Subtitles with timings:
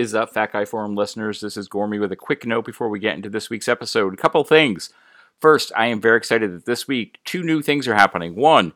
[0.00, 1.42] Is up, Fat Guy Forum listeners?
[1.42, 4.14] This is Gormy with a quick note before we get into this week's episode.
[4.14, 4.88] A couple things.
[5.38, 8.34] First, I am very excited that this week two new things are happening.
[8.34, 8.72] One,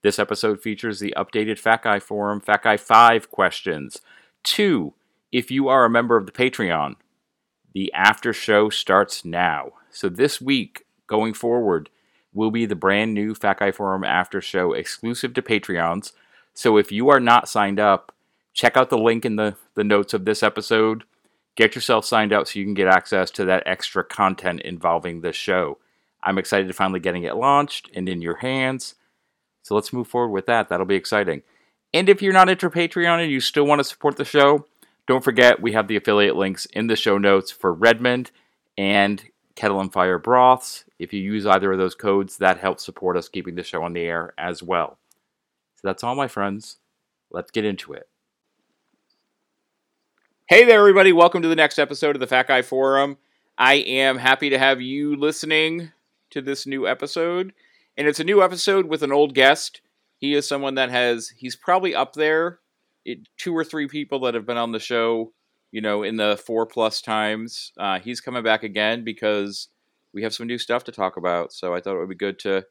[0.00, 4.00] this episode features the updated Fat Guy Forum Fat Guy 5 questions.
[4.44, 4.94] Two,
[5.30, 6.94] if you are a member of the Patreon,
[7.74, 9.72] the after show starts now.
[9.90, 11.90] So this week, going forward,
[12.32, 16.12] will be the brand new Fat Guy Forum after show exclusive to Patreons.
[16.54, 18.11] So if you are not signed up,
[18.52, 21.04] check out the link in the, the notes of this episode.
[21.56, 25.36] Get yourself signed up so you can get access to that extra content involving this
[25.36, 25.78] show.
[26.22, 28.94] I'm excited to finally getting it launched and in your hands.
[29.62, 30.68] So let's move forward with that.
[30.68, 31.42] That'll be exciting.
[31.94, 34.66] And if you're not into Patreon and you still want to support the show,
[35.06, 38.30] don't forget we have the affiliate links in the show notes for Redmond
[38.78, 39.22] and
[39.56, 40.84] Kettle and Fire broths.
[40.98, 43.92] If you use either of those codes, that helps support us keeping the show on
[43.92, 44.98] the air as well.
[45.76, 46.78] So that's all, my friends.
[47.30, 48.08] Let's get into it.
[50.48, 51.12] Hey there, everybody.
[51.12, 53.16] Welcome to the next episode of the Fat Guy Forum.
[53.56, 55.92] I am happy to have you listening
[56.30, 57.54] to this new episode.
[57.96, 59.80] And it's a new episode with an old guest.
[60.18, 62.58] He is someone that has, he's probably up there,
[63.04, 65.32] it, two or three people that have been on the show,
[65.70, 67.72] you know, in the four plus times.
[67.78, 69.68] Uh, he's coming back again because
[70.12, 71.52] we have some new stuff to talk about.
[71.52, 72.66] So I thought it would be good to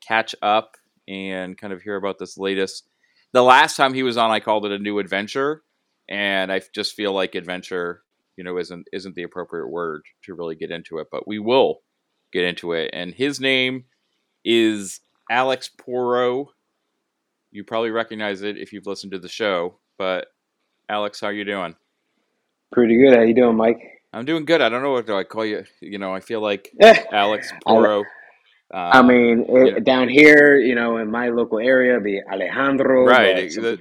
[0.00, 0.76] catch up
[1.08, 2.88] and kind of hear about this latest.
[3.32, 5.64] The last time he was on, I called it a new adventure
[6.08, 8.02] and I just feel like adventure,
[8.36, 11.80] you know, isn't isn't the appropriate word to really get into it, but we will
[12.32, 12.90] get into it.
[12.92, 13.84] And his name
[14.44, 16.50] is Alex Porro.
[17.50, 20.28] You probably recognize it if you've listened to the show, but
[20.88, 21.74] Alex, how are you doing?
[22.72, 23.16] Pretty good.
[23.16, 23.80] How you doing, Mike?
[24.12, 24.60] I'm doing good.
[24.60, 25.64] I don't know what do I call you.
[25.80, 26.70] You know, I feel like
[27.12, 28.04] Alex Porro.
[28.72, 33.06] Uh, I mean, it, down here, you know, in my local area, the Alejandro.
[33.06, 33.38] Right.
[33.38, 33.80] It,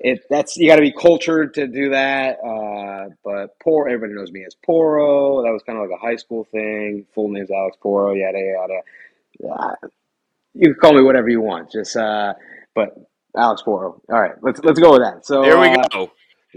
[0.00, 2.38] it, that's you got to be cultured to do that.
[2.44, 5.44] Uh, but poor, everybody knows me as Porro.
[5.44, 7.06] That was kind of like a high school thing.
[7.14, 8.14] Full name's Alex Porro.
[8.14, 8.80] Yada yada.
[9.48, 9.88] Uh,
[10.54, 11.70] you can call me whatever you want.
[11.70, 12.34] Just, uh,
[12.74, 12.96] but
[13.36, 14.02] Alex Porro.
[14.10, 15.24] All right, let's let's go with that.
[15.24, 16.10] So there we uh, go.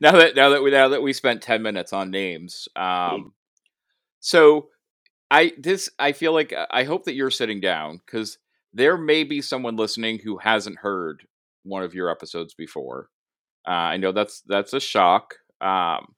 [0.00, 3.34] now that now that we now that we spent ten minutes on names, um,
[4.20, 4.68] so
[5.30, 8.38] I this I feel like uh, I hope that you're sitting down because
[8.72, 11.26] there may be someone listening who hasn't heard
[11.62, 13.08] one of your episodes before.
[13.66, 15.34] Uh, I know that's that's a shock.
[15.60, 16.14] Um,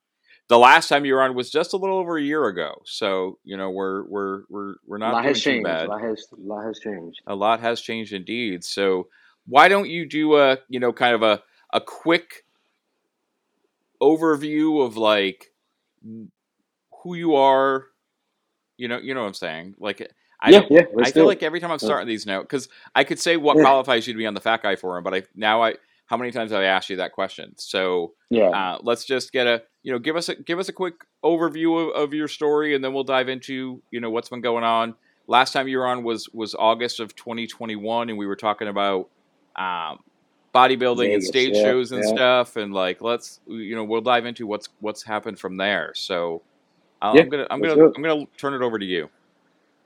[0.48, 3.38] the last time you were on was just a little over a year ago, so
[3.44, 5.64] you know we're we're we're we're not a lot has changed.
[5.64, 5.86] bad.
[5.86, 7.20] A lot has a lot has changed.
[7.26, 8.64] A lot has changed indeed.
[8.64, 9.08] So
[9.46, 11.42] why don't you do a you know kind of a
[11.72, 12.44] a quick
[14.00, 15.52] overview of like
[17.02, 17.86] who you are,
[18.82, 19.76] you know, you know what I'm saying?
[19.78, 20.82] Like, I yeah, yeah.
[21.00, 23.62] I feel like every time I'm starting these now, because I could say what yeah.
[23.62, 25.74] qualifies you to be on the Fat Guy Forum, but I now I
[26.06, 27.54] how many times have I asked you that question?
[27.58, 30.72] So yeah, uh, let's just get a you know give us a give us a
[30.72, 30.94] quick
[31.24, 34.64] overview of, of your story, and then we'll dive into you know what's been going
[34.64, 34.96] on.
[35.28, 39.10] Last time you were on was was August of 2021, and we were talking about
[39.54, 40.00] um,
[40.52, 42.14] bodybuilding Vegas, and stage yeah, shows and yeah.
[42.14, 45.92] stuff, and like let's you know we'll dive into what's what's happened from there.
[45.94, 46.42] So
[47.02, 47.86] uh, Yeah, I'm gonna I'm gonna.
[47.94, 49.10] I'm gonna turn it over to you.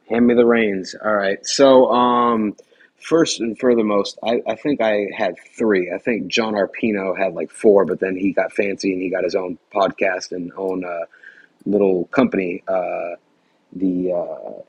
[0.09, 0.95] Hand me the reins.
[1.03, 1.45] All right.
[1.45, 2.55] So, um,
[3.01, 5.91] first and furthermost, I, I think I had three.
[5.93, 9.25] I think John Arpino had like four, but then he got fancy and he got
[9.25, 11.07] his own podcast and own uh,
[11.65, 12.63] little company.
[12.69, 13.17] Uh,
[13.73, 14.63] the uh,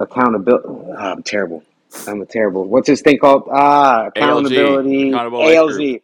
[0.00, 0.92] accountability.
[0.92, 1.64] I'm terrible.
[2.06, 2.64] I'm a terrible.
[2.64, 3.48] What's this thing called?
[3.50, 5.10] Ah, accountability.
[5.10, 6.02] Accountable Life ALZ.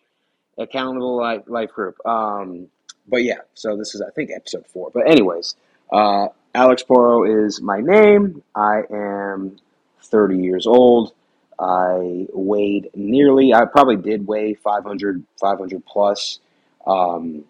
[0.56, 1.96] Accountable Life, Life Group.
[2.06, 2.68] Um,
[3.06, 4.90] but yeah, so this is I think episode four.
[4.92, 5.54] But anyways,
[5.92, 8.42] uh, Alex Porro is my name.
[8.54, 9.56] I am
[10.02, 11.12] 30 years old.
[11.58, 13.54] I weighed nearly.
[13.54, 16.40] I probably did weigh 500, 500 plus
[16.86, 17.44] um,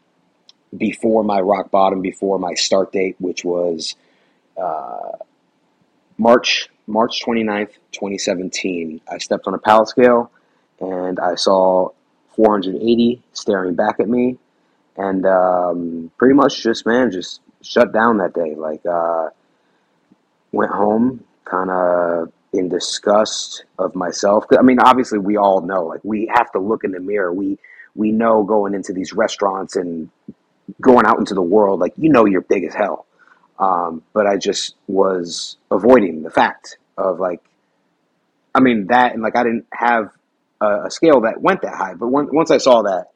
[0.77, 3.95] before my rock bottom, before my start date, which was
[4.57, 5.13] uh,
[6.19, 9.01] March March 29th, 2017.
[9.11, 10.31] I stepped on a pallet scale
[10.81, 11.91] and I saw
[12.37, 14.37] 480 staring back at me
[14.97, 18.55] and um, pretty much just man just shut down that day.
[18.55, 19.31] Like uh,
[20.53, 24.45] went home kind of in disgust of myself.
[24.59, 27.33] i mean obviously we all know like we have to look in the mirror.
[27.33, 27.59] We
[27.97, 30.11] we know going into these restaurants and
[30.81, 33.07] going out into the world like you know you're big as hell.
[33.59, 37.41] Um, but i just was avoiding the fact of like
[38.55, 40.11] i mean that and like i didn't have
[40.61, 41.95] a, a scale that went that high.
[41.95, 43.11] But when, once i saw that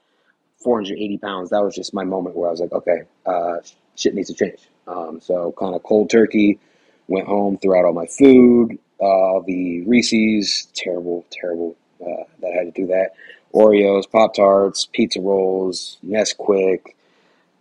[0.61, 1.51] 480 pounds.
[1.51, 3.57] That was just my moment where I was like, okay, uh,
[3.97, 4.61] shit needs to change.
[4.87, 6.59] Um, so kind of cold turkey.
[7.07, 12.57] Went home, threw out all my food, uh, the Reese's, terrible, terrible uh, that I
[12.57, 13.13] had to do that.
[13.55, 16.95] Oreos, Pop Tarts, pizza rolls, Nesquik,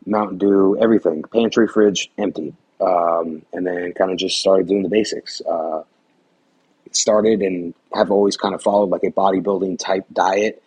[0.05, 1.23] Mountain Dew, everything.
[1.31, 2.53] Pantry, fridge, empty.
[2.81, 5.41] Um, and then kind of just started doing the basics.
[5.41, 5.83] Uh,
[6.91, 10.61] started and have always kind of followed like a bodybuilding type diet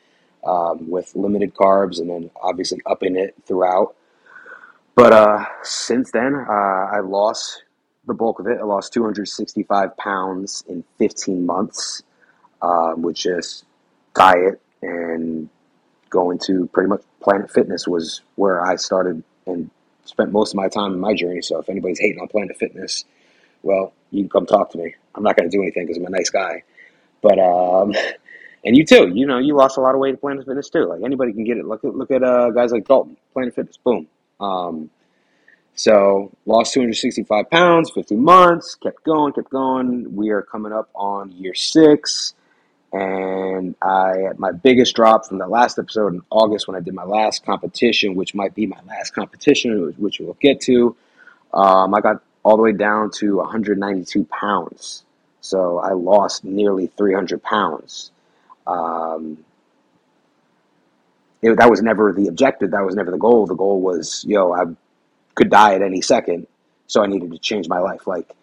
[0.44, 3.94] um, with limited carbs and then obviously upping it throughout.
[4.94, 7.64] But uh, since then, uh, I lost
[8.06, 8.58] the bulk of it.
[8.60, 12.02] I lost 265 pounds in 15 months
[12.60, 13.64] um, with just
[14.14, 15.48] diet and
[16.08, 19.70] going to pretty much Planet Fitness was where I started and
[20.04, 21.42] spent most of my time in my journey.
[21.42, 23.04] So if anybody's hating on Planet Fitness,
[23.62, 24.94] well, you can come talk to me.
[25.14, 26.64] I'm not going to do anything because I'm a nice guy.
[27.22, 27.94] But um,
[28.64, 29.10] and you too.
[29.14, 30.84] You know, you lost a lot of weight at Planet Fitness too.
[30.84, 31.64] Like anybody can get it.
[31.64, 34.06] Look at look at uh, guys like Dalton, Planet Fitness, boom.
[34.38, 34.90] Um,
[35.74, 40.14] so lost 265 pounds, 15 months, kept going, kept going.
[40.14, 42.34] We are coming up on year six.
[42.92, 46.92] And I had my biggest drop from the last episode in August when I did
[46.92, 50.96] my last competition, which might be my last competition, which we'll get to.
[51.54, 55.04] Um, I got all the way down to 192 pounds.
[55.40, 58.10] So I lost nearly 300 pounds.
[58.70, 59.44] Um,
[61.42, 62.70] it, that was never the objective.
[62.72, 63.46] That was never the goal.
[63.46, 64.64] The goal was, yo, I
[65.34, 66.46] could die at any second,
[66.86, 68.06] so I needed to change my life.
[68.06, 68.34] Like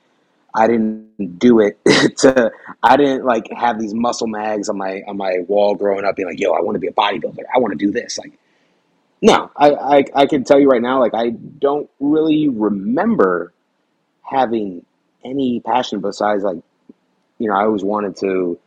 [0.53, 1.77] I didn't do it
[2.17, 2.51] to.
[2.81, 6.27] I didn't like have these muscle mags on my on my wall growing up, being
[6.27, 7.43] like, "Yo, I want to be a bodybuilder.
[7.53, 8.33] I want to do this." Like,
[9.21, 13.53] no, I, I I can tell you right now, like I don't really remember
[14.23, 14.83] having
[15.23, 16.57] any passion besides like,
[17.37, 18.57] you know, I always wanted to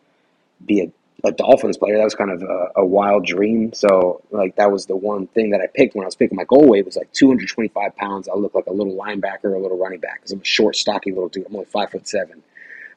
[0.65, 0.93] be a
[1.25, 1.99] a Dolphins player.
[1.99, 3.73] That was kind of a, a, wild dream.
[3.73, 6.45] So like that was the one thing that I picked when I was picking my
[6.45, 8.29] goal weight was like 225 pounds.
[8.29, 11.11] I look like a little linebacker, a little running back because I'm a short, stocky
[11.11, 11.47] little dude.
[11.47, 12.43] I'm only five foot seven,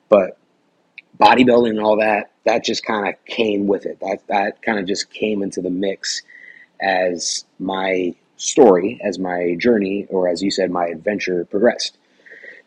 [0.10, 0.38] but
[1.20, 4.00] bodybuilding and all that that just kind of came with it.
[4.00, 6.22] That that kind of just came into the mix
[6.81, 11.98] as my story, as my journey, or as you said, my adventure progressed.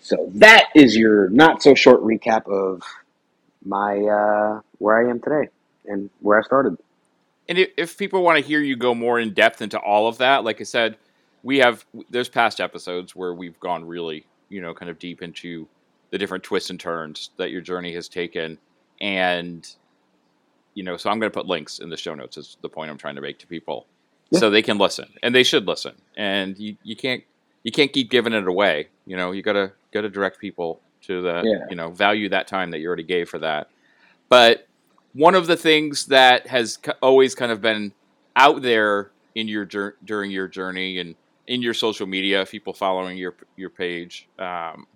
[0.00, 2.82] So that is your not so short recap of
[3.64, 5.49] my uh, where I am today
[5.87, 6.76] and where I started.
[7.49, 10.44] And if people want to hear you go more in depth into all of that,
[10.44, 10.96] like I said,
[11.43, 15.69] we have there's past episodes where we've gone really, you know, kind of deep into
[16.11, 18.58] the different twists and turns that your journey has taken,
[19.00, 19.69] and
[20.75, 22.37] you know, so I'm going to put links in the show notes.
[22.37, 23.87] Is the point I'm trying to make to people,
[24.31, 24.40] yeah.
[24.40, 25.94] so they can listen and they should listen.
[26.17, 27.22] And you, you can't
[27.62, 28.88] you can't keep giving it away.
[29.06, 31.67] You know, you gotta gotta direct people to the yeah.
[31.70, 33.70] you know value that time that you already gave for that.
[34.28, 34.67] But
[35.12, 37.93] one of the things that has always kind of been
[38.34, 39.64] out there in your
[40.05, 41.14] during your journey and
[41.46, 44.87] in your social media, people following your your page, um,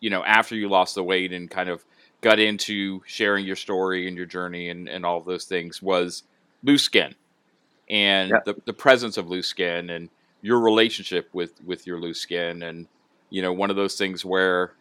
[0.00, 1.84] you know, after you lost the weight and kind of
[2.20, 6.22] got into sharing your story and your journey and, and all those things was
[6.62, 7.14] loose skin
[7.90, 8.38] and yeah.
[8.46, 10.08] the, the presence of loose skin and
[10.40, 12.86] your relationship with with your loose skin and
[13.28, 14.72] you know one of those things where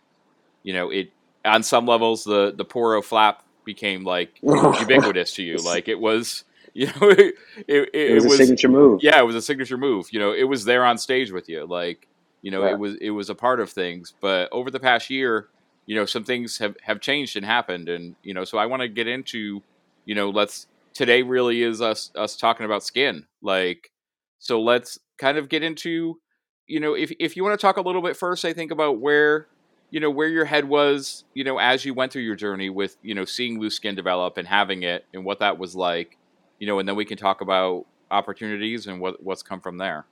[0.63, 1.11] you know, it
[1.45, 5.57] on some levels the the Porro flap became like ubiquitous to you.
[5.57, 6.43] Like it was,
[6.73, 7.35] you know, it,
[7.67, 9.01] it, it, it was, was, a signature move.
[9.03, 10.07] Yeah, it was a signature move.
[10.11, 11.65] You know, it was there on stage with you.
[11.65, 12.07] Like,
[12.41, 12.71] you know, yeah.
[12.71, 14.13] it was it was a part of things.
[14.19, 15.47] But over the past year,
[15.85, 18.81] you know, some things have have changed and happened, and you know, so I want
[18.81, 19.61] to get into,
[20.05, 23.25] you know, let's today really is us us talking about skin.
[23.41, 23.91] Like,
[24.39, 26.19] so let's kind of get into,
[26.67, 28.99] you know, if if you want to talk a little bit first, I think about
[28.99, 29.47] where
[29.93, 32.97] you know where your head was you know as you went through your journey with
[33.03, 36.17] you know seeing loose skin develop and having it and what that was like
[36.57, 40.05] you know and then we can talk about opportunities and what what's come from there.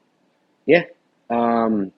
[0.68, 0.84] Yeah.
[1.32, 1.92] Um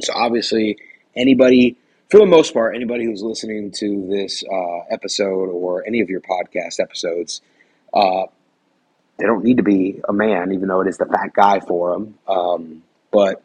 [0.00, 0.76] so obviously
[1.14, 1.76] anybody
[2.10, 6.20] for the most part anybody who's listening to this uh, episode or any of your
[6.20, 7.42] podcast episodes
[7.92, 8.24] uh,
[9.18, 12.18] they don't need to be a man even though it is the Fat Guy Forum
[12.26, 13.42] um, but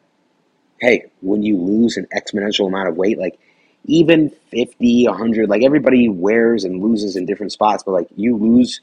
[0.80, 3.38] hey when you lose an exponential amount of weight like
[3.86, 8.82] even 50, 100, like everybody wears and loses in different spots, but like you lose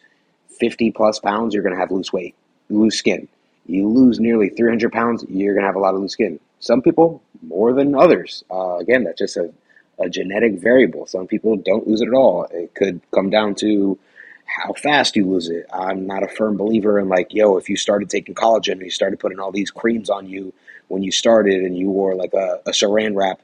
[0.59, 2.35] 50 plus pounds, you're going to have loose weight,
[2.71, 3.29] loose skin.
[3.67, 6.41] You lose nearly 300 pounds, you're going to have a lot of loose skin.
[6.61, 8.45] Some people more than others.
[8.51, 9.53] Uh, again, that's just a,
[9.99, 11.07] a genetic variable.
[11.07, 12.45] Some people don't lose it at all.
[12.51, 13.99] It could come down to
[14.47, 15.67] how fast you lose it.
[15.73, 18.91] I'm not a firm believer in like, yo, if you started taking collagen and you
[18.91, 20.53] started putting all these creams on you
[20.89, 23.41] when you started and you wore like a, a saran wrap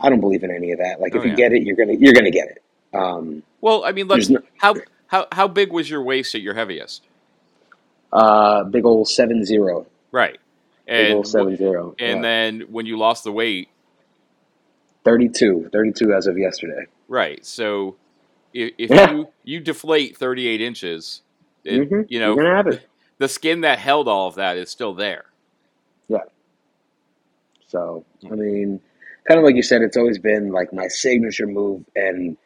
[0.00, 1.00] I don't believe in any of that.
[1.00, 1.36] Like, oh, if you yeah.
[1.36, 2.62] get it, you're gonna you're gonna get it.
[2.92, 4.74] Um, well, I mean, let's, no, how
[5.06, 7.02] how how big was your waist at your heaviest?
[8.12, 9.86] Uh, big old seven zero.
[10.10, 10.38] Right.
[10.86, 11.94] And, big old seven zero.
[11.98, 12.22] And yeah.
[12.22, 13.68] then when you lost the weight,
[15.04, 16.86] 32, 32 as of yesterday.
[17.08, 17.44] Right.
[17.44, 17.96] So
[18.52, 19.12] if, if yeah.
[19.12, 21.22] you you deflate thirty eight inches,
[21.64, 22.02] it, mm-hmm.
[22.08, 22.86] you know, you're have it.
[23.18, 25.26] The skin that held all of that is still there.
[26.08, 26.24] Yeah.
[27.68, 28.80] So I mean,
[29.30, 32.36] kind of like you said, it's always been like my signature move, and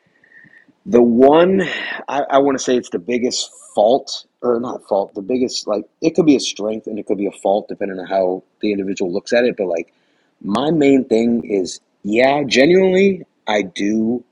[0.85, 1.63] the one
[2.07, 5.87] I, I want to say it's the biggest fault, or not fault, the biggest like
[6.03, 8.71] it could be a strength and it could be a fault depending on how the
[8.71, 9.57] individual looks at it.
[9.57, 9.95] But like
[10.43, 14.23] my main thing is, yeah, genuinely, I do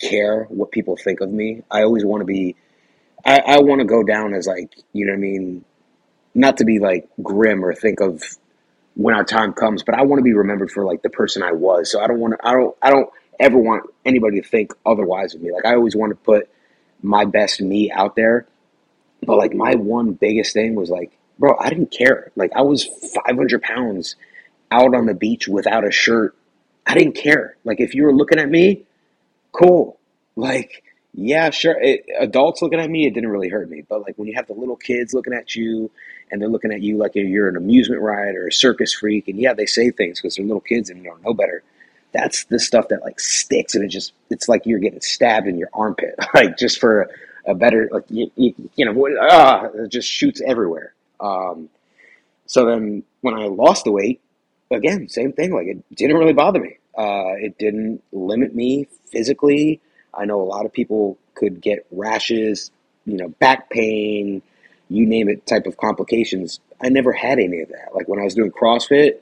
[0.00, 1.64] care what people think of me.
[1.72, 2.54] I always want to be.
[3.24, 5.64] I, I want to go down as like you know what I mean,
[6.36, 8.22] not to be like grim or think of
[8.96, 11.52] when our time comes, but I want to be remembered for like the person I
[11.52, 11.92] was.
[11.92, 12.48] So I don't want to.
[12.48, 12.76] I don't.
[12.82, 15.52] I don't ever want anybody to think otherwise of me.
[15.52, 16.48] Like I always want to put
[17.02, 18.46] my best me out there.
[19.22, 22.32] But like my one biggest thing was like, bro, I didn't care.
[22.36, 22.84] Like I was
[23.26, 24.16] 500 pounds
[24.70, 26.34] out on the beach without a shirt.
[26.86, 27.56] I didn't care.
[27.64, 28.84] Like if you were looking at me,
[29.52, 29.98] cool.
[30.36, 30.82] Like
[31.16, 31.76] yeah, sure.
[31.80, 33.82] It, adults looking at me, it didn't really hurt me.
[33.88, 35.90] But like when you have the little kids looking at you,
[36.30, 39.38] and they're looking at you like you're an amusement ride or a circus freak, and
[39.38, 41.62] yeah, they say things because they're little kids and they don't know better.
[42.12, 45.56] That's the stuff that like sticks, and it just it's like you're getting stabbed in
[45.56, 49.88] your armpit, like just for a, a better like you, you, you know ah, it
[49.88, 50.92] just shoots everywhere.
[51.18, 51.70] Um,
[52.44, 54.20] so then when I lost the weight,
[54.70, 55.54] again, same thing.
[55.54, 56.76] Like it didn't really bother me.
[56.96, 59.80] Uh, it didn't limit me physically.
[60.16, 62.70] I know a lot of people could get rashes,
[63.04, 64.42] you know, back pain,
[64.88, 66.60] you name it, type of complications.
[66.80, 67.94] I never had any of that.
[67.94, 69.18] Like when I was doing CrossFit,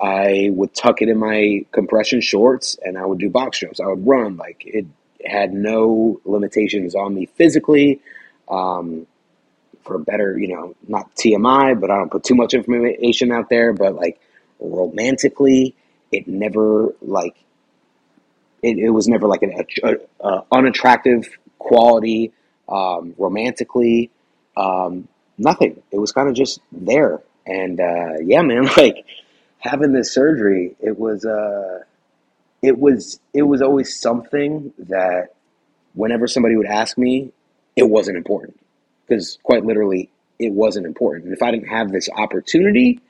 [0.00, 3.80] I would tuck it in my compression shorts and I would do box jumps.
[3.80, 4.36] I would run.
[4.36, 4.86] Like it
[5.24, 8.00] had no limitations on me physically.
[8.48, 9.06] Um,
[9.88, 13.72] for better, you know, not TMI, but I don't put too much information out there.
[13.72, 14.20] But like
[14.60, 15.74] romantically,
[16.12, 17.36] it never like
[18.62, 22.32] it, it was never like an a, a unattractive quality
[22.68, 24.10] um, romantically.
[24.56, 25.82] Um, nothing.
[25.90, 27.22] It was kind of just there.
[27.46, 29.04] And uh, yeah, man, like
[29.58, 31.80] having this surgery, it was uh,
[32.62, 35.34] it was it was always something that
[35.94, 37.32] whenever somebody would ask me,
[37.76, 38.58] it wasn't important
[39.06, 41.26] because quite literally, it wasn't important.
[41.26, 43.00] And if I didn't have this opportunity,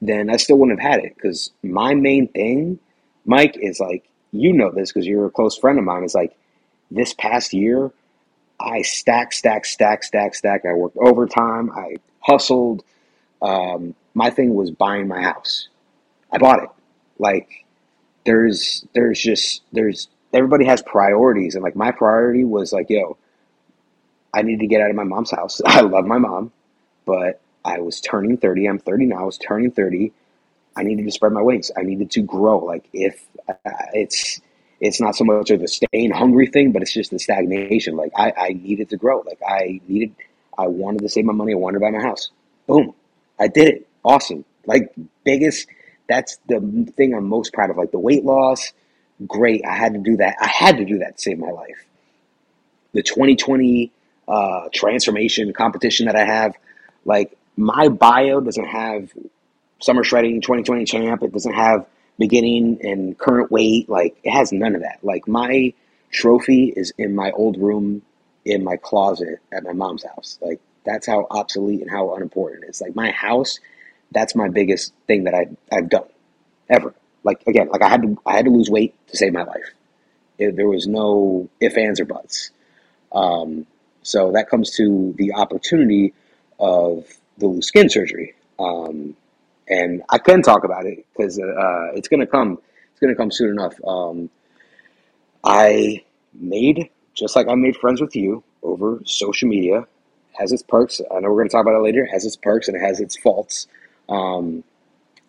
[0.00, 2.78] then I still wouldn't have had it because my main thing,
[3.24, 6.04] Mike, is like you know this because you're a close friend of mine.
[6.04, 6.36] Is like
[6.90, 7.90] this past year,
[8.60, 10.66] I stacked, stacked, stacked, stacked, stacked.
[10.66, 11.70] I worked overtime.
[11.70, 12.84] I hustled.
[13.40, 15.68] Um, my thing was buying my house.
[16.32, 16.70] I bought it.
[17.18, 17.64] Like
[18.24, 23.16] there's there's just there's everybody has priorities and like my priority was like yo
[24.34, 25.60] I need to get out of my mom's house.
[25.66, 26.52] I love my mom,
[27.06, 28.66] but I was turning 30.
[28.66, 29.20] I'm 30 now.
[29.20, 30.12] I was turning 30.
[30.78, 31.72] I needed to spread my wings.
[31.76, 32.58] I needed to grow.
[32.64, 33.54] Like if uh,
[33.92, 34.40] it's
[34.80, 37.96] it's not so much of a staying hungry thing, but it's just the stagnation.
[37.96, 39.24] Like I, I needed to grow.
[39.26, 40.14] Like I needed,
[40.56, 41.52] I wanted to save my money.
[41.52, 42.30] I wanted to buy my house.
[42.68, 42.94] Boom,
[43.40, 43.88] I did it.
[44.04, 44.44] Awesome.
[44.66, 44.94] Like
[45.24, 45.66] biggest.
[46.08, 47.76] That's the thing I'm most proud of.
[47.76, 48.72] Like the weight loss,
[49.26, 49.62] great.
[49.66, 50.36] I had to do that.
[50.40, 51.84] I had to do that to save my life.
[52.92, 53.92] The 2020
[54.26, 56.56] uh, transformation competition that I have,
[57.04, 59.10] like my bio doesn't have
[59.80, 61.22] summer shredding 2020 champ.
[61.22, 61.86] It doesn't have
[62.18, 63.88] beginning and current weight.
[63.88, 64.98] Like it has none of that.
[65.02, 65.72] Like my
[66.10, 68.02] trophy is in my old room
[68.44, 70.38] in my closet at my mom's house.
[70.40, 72.80] Like that's how obsolete and how unimportant it is.
[72.80, 73.60] Like my house,
[74.10, 76.08] that's my biggest thing that I I've done
[76.68, 76.94] ever.
[77.24, 79.70] Like again, like I had to I had to lose weight to save my life.
[80.38, 82.50] It, there was no if ands or buts.
[83.12, 83.66] Um,
[84.02, 86.14] so that comes to the opportunity
[86.58, 87.06] of
[87.36, 88.34] the loose skin surgery.
[88.58, 89.16] Um,
[89.68, 92.58] and I can talk about it because uh, it's gonna come.
[92.90, 93.74] It's gonna come soon enough.
[93.86, 94.30] Um,
[95.44, 99.86] I made just like I made friends with you over social media.
[100.38, 101.00] Has its perks.
[101.10, 102.04] I know we're gonna talk about it later.
[102.04, 103.66] It has its perks and it has its faults.
[104.08, 104.64] Um,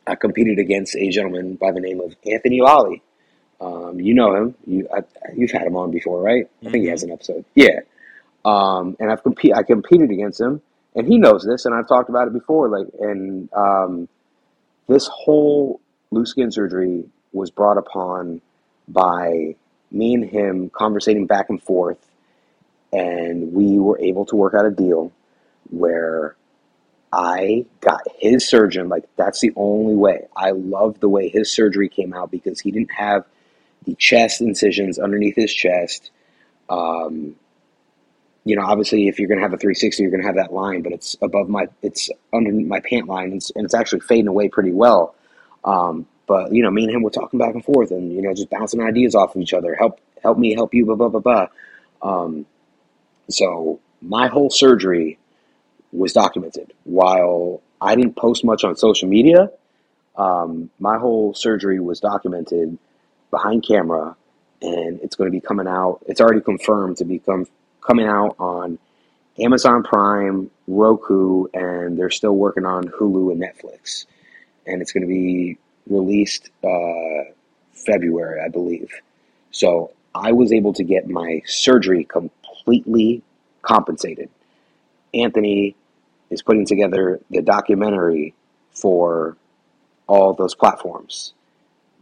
[0.05, 3.01] I competed against a gentleman by the name of Anthony Lolly.
[3.62, 4.55] Um, you know him.
[4.65, 5.01] You I,
[5.36, 6.46] you've had him on before, right?
[6.46, 6.67] Mm-hmm.
[6.67, 7.46] I think he has an episode.
[7.55, 7.81] Yeah.
[8.46, 9.53] Um, and I've compete.
[9.53, 10.62] I competed against him,
[10.96, 12.69] and he knows this, and I've talked about it before.
[12.69, 14.08] Like, and um,
[14.89, 15.79] this whole
[16.12, 18.41] loose skin surgery was brought upon
[18.88, 19.55] by
[19.91, 22.10] me and him conversating back and forth,
[22.91, 25.12] and we were able to work out a deal
[25.69, 26.36] where
[27.13, 28.89] I got his surgeon.
[28.89, 30.27] Like, that's the only way.
[30.36, 33.25] I love the way his surgery came out because he didn't have
[33.86, 36.10] the chest incisions underneath his chest.
[36.67, 37.36] Um,
[38.46, 40.53] you know, obviously, if you're going to have a 360, you're going to have that
[40.53, 44.01] line, but it's above my, it's under my pant line, and it's, and it's actually
[44.01, 45.15] fading away pretty well.
[45.65, 48.34] Um, but you know, me and him were talking back and forth, and you know,
[48.34, 49.75] just bouncing ideas off of each other.
[49.75, 51.48] Help, help me, help you, blah blah blah blah.
[52.01, 52.46] Um,
[53.29, 55.19] so my whole surgery
[55.91, 56.74] was documented.
[56.86, 59.51] While I didn't post much on social media,
[60.17, 62.77] Um, my whole surgery was documented
[63.31, 64.15] behind camera,
[64.62, 66.01] and it's going to be coming out.
[66.08, 67.48] It's already confirmed to become
[67.81, 68.77] coming out on
[69.39, 74.05] Amazon Prime, Roku, and they're still working on Hulu and Netflix.
[74.67, 75.57] And it's going to be
[75.88, 77.31] released uh,
[77.74, 78.91] February, I believe.
[79.51, 83.24] So I was able to get my surgery completely
[83.62, 84.29] compensated.
[85.13, 85.75] Anthony
[86.29, 88.33] is putting together the documentary
[88.71, 89.38] for
[90.07, 91.33] all those platforms.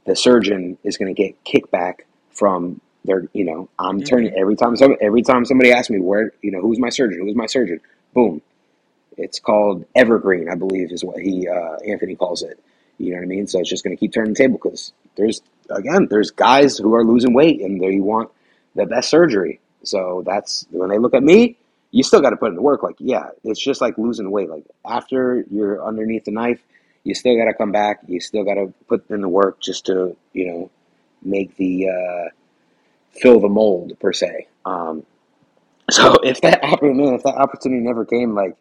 [0.06, 2.00] The surgeon is going to get kickback
[2.32, 6.34] from their, you know, I'm turning every time some every time somebody asks me where,
[6.42, 7.82] you know, who's my surgeon, who's my surgeon,
[8.14, 8.42] boom,
[9.18, 12.60] it's called evergreen, I believe, is what he uh, Anthony calls it.
[13.00, 13.48] You know what I mean?
[13.48, 16.94] So it's just going to keep turning the table because there's again, there's guys who
[16.96, 18.30] are losing weight and they want
[18.76, 19.60] the best surgery.
[19.84, 21.58] So that's when they look at me,
[21.92, 22.84] you still got to put in the work.
[22.84, 24.50] Like, yeah, it's just like losing weight.
[24.50, 26.62] Like after you're underneath the knife,
[27.04, 28.02] you still got to come back.
[28.08, 30.72] You still got to put in the work just to, you know,
[31.24, 32.30] make the uh,
[33.22, 34.48] fill the mold per se.
[34.66, 35.06] Um,
[35.92, 38.56] so if that opportunity, if that opportunity never came, like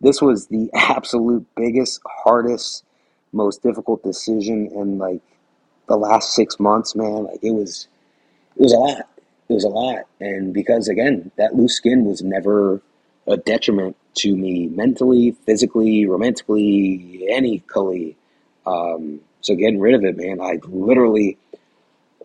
[0.00, 2.84] this was the absolute biggest, hardest,
[3.32, 5.20] most difficult decision in like
[5.88, 7.24] the last six months, man.
[7.24, 7.88] Like it was,
[8.56, 9.08] it was a lot.
[9.48, 12.80] It was a lot, and because again, that loose skin was never
[13.26, 18.14] a detriment to me mentally, physically, romantically, anything.
[18.64, 21.36] Um, so getting rid of it, man, I literally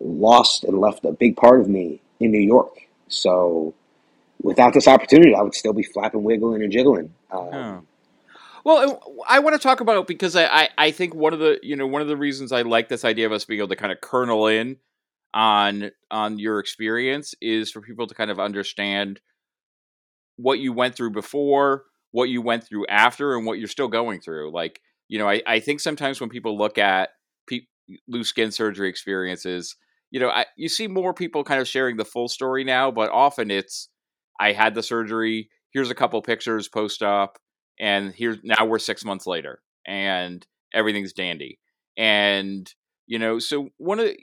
[0.06, 2.74] lost and left a big part of me in New York.
[3.08, 3.74] So
[4.42, 7.14] without this opportunity, I would still be flapping, wiggling, and jiggling.
[7.32, 7.84] Um, Oh.
[8.66, 11.76] Well, I want to talk about because I, I, I think one of the you
[11.76, 13.92] know one of the reasons I like this idea of us being able to kind
[13.92, 14.78] of kernel in
[15.36, 19.22] on on your experience is for people to kind of understand
[20.38, 24.20] what you went through before, what you went through after, and what you're still going
[24.20, 24.52] through.
[24.52, 27.10] Like you know, I, I think sometimes when people look at
[27.48, 27.68] pe-
[28.08, 29.76] loose skin surgery experiences,
[30.16, 33.12] you know, I, you see more people kind of sharing the full story now, but
[33.12, 33.90] often it's
[34.40, 35.50] I had the surgery.
[35.72, 37.38] Here's a couple pictures post op,
[37.82, 41.60] and here's now we're six months later, and everything's dandy.
[41.98, 42.74] And
[43.08, 44.18] you know, so one of the,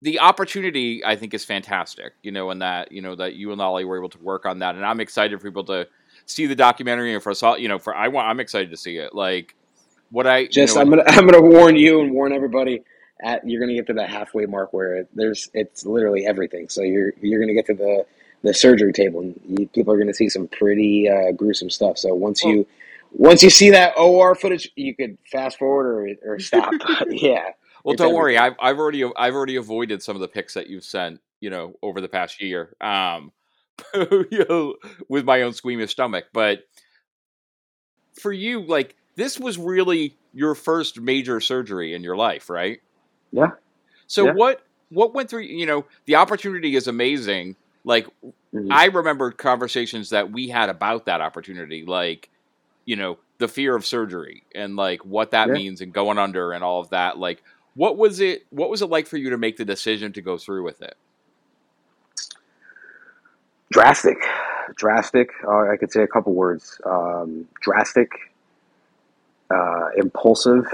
[0.00, 2.12] the opportunity I think is fantastic.
[2.22, 4.60] You know, and that you know that you and Ollie were able to work on
[4.60, 5.88] that, and I'm excited for people to
[6.26, 7.58] see the documentary and for us all.
[7.58, 9.12] You know, for I want I'm excited to see it.
[9.12, 9.56] Like
[10.12, 12.82] what I you just know, I'm gonna I'm gonna warn you and warn everybody.
[13.22, 16.68] At you're gonna get to that halfway mark where there's it's literally everything.
[16.68, 18.06] So you're you're gonna get to the
[18.42, 21.98] the surgery table, and you, people are gonna see some pretty uh, gruesome stuff.
[21.98, 22.66] So once you
[23.12, 26.72] once you see that OR footage, you could fast forward or, or stop.
[27.08, 27.50] yeah,
[27.84, 28.38] Well, don't worry.
[28.38, 31.74] I've I've already I've already avoided some of the pics that you've sent, you know,
[31.82, 33.32] over the past year, um,
[33.94, 34.76] you know,
[35.08, 36.26] with my own squeamish stomach.
[36.32, 36.60] But
[38.20, 42.80] for you, like this was really your first major surgery in your life, right?
[43.32, 43.50] Yeah,
[44.06, 44.32] So yeah.
[44.32, 45.42] what what went through?
[45.42, 47.56] You know, the opportunity is amazing.
[47.84, 48.06] Like
[48.54, 48.70] Mhm.
[48.70, 52.30] I remember conversations that we had about that opportunity, like
[52.86, 55.54] you know, the fear of surgery and like what that Yeah.
[55.54, 57.18] means and going under and all of that.
[57.18, 57.42] Like,
[57.74, 58.46] what was it?
[58.50, 60.96] What was it like for you to make the decision to go through with it?
[63.70, 64.18] Drastic,
[64.76, 65.30] drastic.
[65.46, 66.80] Uh, I could say a couple words.
[66.84, 68.10] Um, drastic,
[69.50, 70.66] uh, impulsive.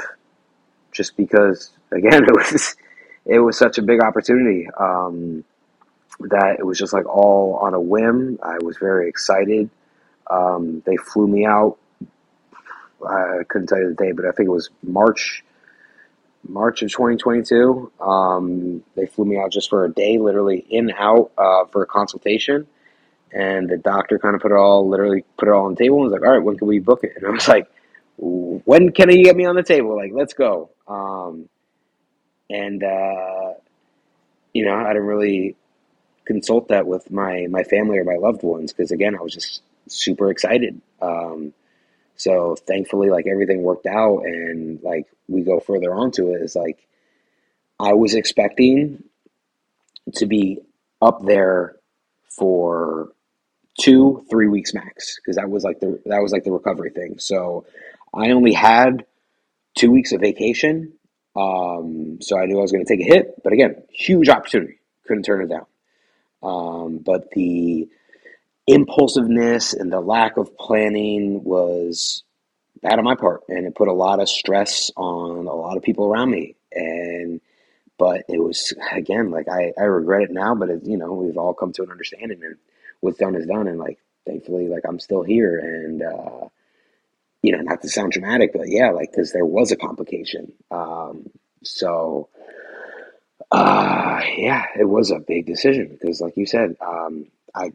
[0.92, 2.76] Just because, again, it was
[3.24, 5.44] it was such a big opportunity um,
[6.20, 8.38] that it was just like all on a whim.
[8.42, 9.70] I was very excited.
[10.30, 11.78] Um, they flew me out.
[13.06, 15.44] I couldn't tell you the date, but I think it was March,
[16.48, 17.92] March of 2022.
[18.00, 21.86] Um, they flew me out just for a day, literally in out uh, for a
[21.86, 22.66] consultation
[23.32, 25.96] and the doctor kind of put it all literally put it all on the table
[25.96, 27.68] and was like all right when can we book it and i was like
[28.18, 31.48] when can you get me on the table like let's go um,
[32.50, 33.54] and uh,
[34.52, 35.56] you know i didn't really
[36.24, 39.62] consult that with my my family or my loved ones because again i was just
[39.88, 41.52] super excited um,
[42.16, 46.86] so thankfully like everything worked out and like we go further onto it is like
[47.78, 49.04] i was expecting
[50.14, 50.58] to be
[51.02, 51.76] up there
[52.28, 53.10] for
[53.78, 57.18] two, three weeks max, because that was like the that was like the recovery thing.
[57.18, 57.66] So
[58.14, 59.04] I only had
[59.74, 60.92] two weeks of vacation,
[61.36, 63.42] um, so I knew I was going to take a hit.
[63.42, 65.66] But again, huge opportunity, couldn't turn it down.
[66.42, 67.88] Um, but the
[68.66, 72.24] impulsiveness and the lack of planning was
[72.82, 75.82] bad on my part, and it put a lot of stress on a lot of
[75.82, 76.56] people around me.
[76.72, 77.40] And
[77.98, 81.38] but it was again like I, I regret it now, but it, you know we've
[81.38, 82.56] all come to an understanding, and
[83.00, 86.48] what's done is done, and like thankfully like I'm still here, and uh,
[87.42, 90.52] you know, not to sound dramatic, but yeah, like because there was a complication.
[90.70, 91.26] Um,
[91.62, 92.28] so,
[93.50, 97.72] uh, yeah, it was a big decision because, like you said, um, I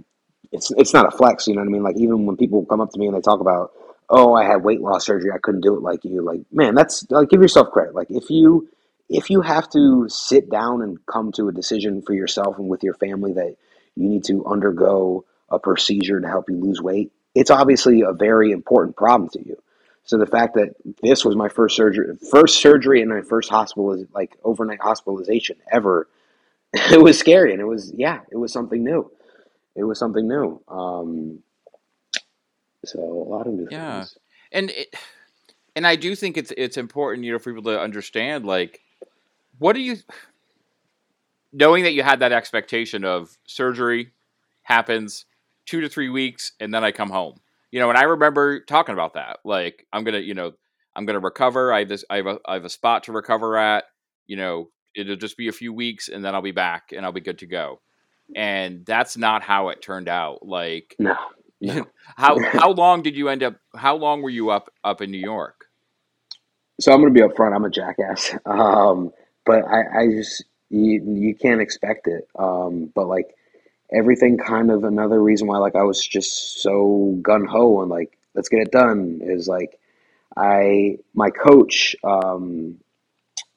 [0.52, 1.84] it's it's not a flex, you know what I mean?
[1.84, 3.72] Like even when people come up to me and they talk about,
[4.10, 6.22] oh, I had weight loss surgery, I couldn't do it like you.
[6.22, 7.96] Like, man, that's like give yourself credit.
[7.96, 8.68] Like if you
[9.10, 12.84] if you have to sit down and come to a decision for yourself and with
[12.84, 13.56] your family that
[13.96, 18.52] you need to undergo a procedure to help you lose weight, it's obviously a very
[18.52, 19.62] important problem to you.
[20.04, 24.06] So the fact that this was my first surgery, first surgery and my first hospital,
[24.14, 26.08] like overnight hospitalization ever,
[26.74, 29.12] it was scary and it was yeah, it was something new.
[29.76, 30.62] It was something new.
[30.68, 31.40] Um,
[32.86, 34.18] so a lot of new Yeah, things.
[34.52, 34.96] and it,
[35.76, 38.82] and I do think it's it's important, you know, for people to understand like
[39.60, 39.98] what do you
[41.54, 44.12] knowing that you had that expectation of surgery
[44.64, 45.26] happens
[45.68, 47.42] two to three weeks and then I come home.
[47.72, 49.40] You know, and I remember talking about that.
[49.46, 50.54] Like, I'm gonna, you know,
[50.96, 51.74] I'm gonna recover.
[51.74, 53.86] I have this I have a I have a spot to recover at,
[54.28, 57.14] you know, it'll just be a few weeks and then I'll be back and I'll
[57.14, 57.82] be good to go.
[58.36, 60.46] And that's not how it turned out.
[60.48, 61.16] Like No,
[61.62, 61.86] no.
[62.18, 65.20] how how long did you end up how long were you up up in New
[65.20, 65.66] York?
[66.82, 67.56] So I'm gonna be upfront.
[67.56, 69.12] I'm a jackass, um,
[69.46, 72.28] but I, I just you you can't expect it.
[72.38, 73.28] Um, but like
[73.92, 78.18] everything, kind of another reason why like I was just so gun ho and like
[78.34, 79.80] let's get it done is like
[80.36, 82.78] I my coach um,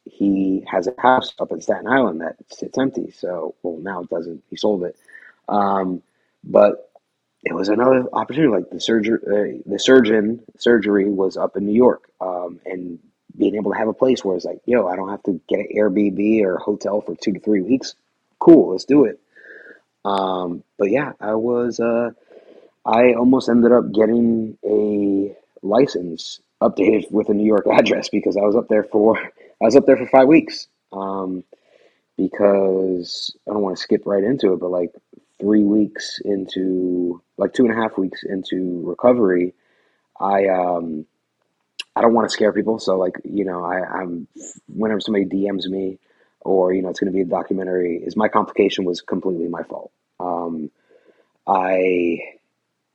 [0.05, 3.11] he has a house up in Staten Island that sits empty.
[3.13, 4.43] So well now it doesn't.
[4.51, 4.97] He sold it,
[5.49, 6.03] um,
[6.43, 6.91] but
[7.45, 8.53] it was another opportunity.
[8.53, 12.99] Like the surgery, uh, the surgeon surgery was up in New York, um, and
[13.37, 15.61] being able to have a place where it's like, yo, I don't have to get
[15.61, 17.95] an Airbnb or hotel for two to three weeks.
[18.39, 19.21] Cool, let's do it.
[20.05, 21.81] Um, but yeah, I was.
[21.81, 22.11] Uh,
[22.87, 28.43] I almost ended up getting a license updated with a New York address because I
[28.43, 30.69] was up there for I was up there for five weeks.
[30.93, 31.45] Um,
[32.17, 34.93] because I don't want to skip right into it, but like
[35.41, 39.55] three weeks into like two and a half weeks into recovery,
[40.21, 41.07] I um
[41.97, 44.29] I don't want to scare people, so like you know I I'm
[44.69, 45.99] whenever somebody DMs me
[46.45, 49.63] or you know it's going to be a documentary, is my complication was completely my
[49.65, 49.91] fault.
[50.21, 50.71] Um,
[51.47, 52.19] I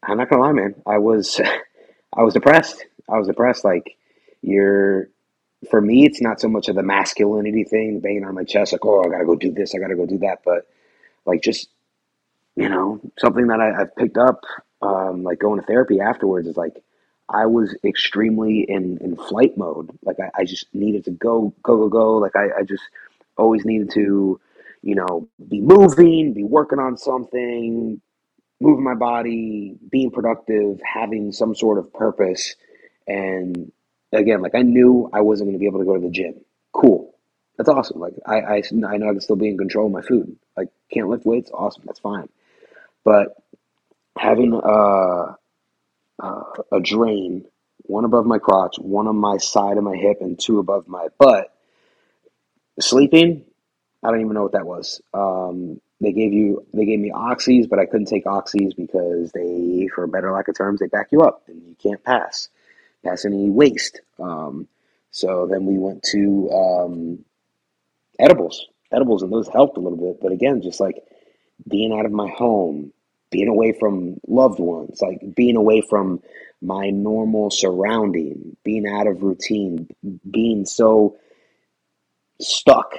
[0.03, 0.75] I'm not gonna lie, man.
[0.85, 1.39] I was
[2.13, 2.85] I was depressed.
[3.09, 3.63] I was depressed.
[3.65, 3.97] Like
[4.41, 5.09] you're
[5.69, 8.85] for me, it's not so much of the masculinity thing, banging on my chest, like,
[8.85, 10.67] oh, I gotta go do this, I gotta go do that, but
[11.25, 11.69] like just
[12.55, 14.43] you know something that I, I've picked up,
[14.81, 16.81] um, like going to therapy afterwards is like
[17.27, 19.91] I was extremely in in flight mode.
[20.03, 22.17] Like I, I just needed to go go go go.
[22.17, 22.83] Like I, I just
[23.39, 24.39] always needed to,
[24.81, 28.01] you know, be moving, be working on something,
[28.59, 32.55] moving my body, being productive, having some sort of purpose.
[33.07, 33.71] And
[34.11, 36.35] again, like I knew I wasn't going to be able to go to the gym.
[36.73, 37.15] Cool.
[37.57, 37.99] That's awesome.
[37.99, 40.37] Like I, I, I know I can still be in control of my food.
[40.55, 41.51] Like can't lift weights.
[41.53, 41.83] Awesome.
[41.85, 42.29] That's fine.
[43.03, 43.35] But
[44.17, 45.33] having uh,
[46.21, 47.45] uh, a drain,
[47.83, 51.07] one above my crotch, one on my side of my hip, and two above my
[51.17, 51.53] butt,
[52.81, 53.43] sleeping,
[54.03, 55.01] I don't even know what that was.
[55.13, 59.89] Um, they gave you they gave me oxys, but I couldn't take oxys because they,
[59.93, 62.49] for better lack of terms, they back you up and you can't pass
[63.03, 64.01] pass any waste.
[64.19, 64.67] Um,
[65.11, 67.25] so then we went to um,
[68.19, 70.21] edibles, edibles, and those helped a little bit.
[70.21, 71.03] But again, just like
[71.67, 72.93] being out of my home,
[73.31, 76.21] being away from loved ones, like being away from
[76.61, 79.87] my normal surrounding, being out of routine,
[80.29, 81.17] being so
[82.39, 82.93] stuck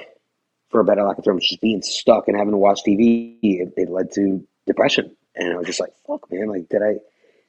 [0.69, 3.73] for a better lack of terms, just being stuck and having to watch TV, it,
[3.75, 5.15] it led to depression.
[5.35, 6.95] And I was just like, fuck, man, like, did I,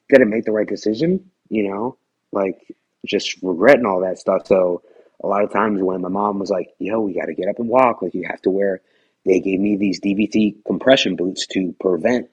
[0.09, 1.29] did I make the right decision?
[1.49, 1.97] You know,
[2.31, 2.75] like
[3.05, 4.47] just regretting all that stuff.
[4.47, 4.81] So
[5.23, 7.59] a lot of times when my mom was like, yo, we got to get up
[7.59, 8.81] and walk, like you have to wear,
[9.25, 12.29] they gave me these DVT compression boots to prevent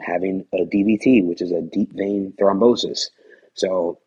[0.00, 3.06] having a DVT, which is a deep vein thrombosis.
[3.54, 3.98] So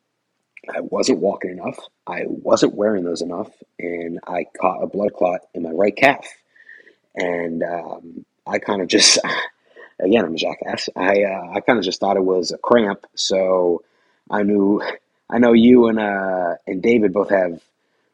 [0.69, 1.78] I wasn't walking enough.
[2.06, 6.28] I wasn't wearing those enough, and I caught a blood clot in my right calf.
[7.15, 9.19] And um, I kind of just,
[10.00, 10.89] again, I'm a jackass.
[10.95, 13.06] I uh, I kind of just thought it was a cramp.
[13.15, 13.84] So
[14.30, 14.82] I knew,
[15.30, 17.62] I know you and uh, and David both have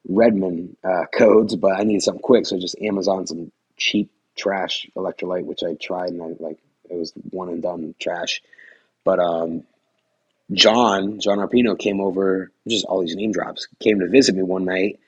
[0.08, 5.46] Redmond uh, codes, but I needed something quick, so just Amazon some cheap trash electrolyte,
[5.46, 8.42] which I tried and I like it was one and done trash.
[9.04, 9.64] But um,
[10.52, 14.66] John, John Arpino came over, just all these name drops, came to visit me one
[14.66, 15.00] night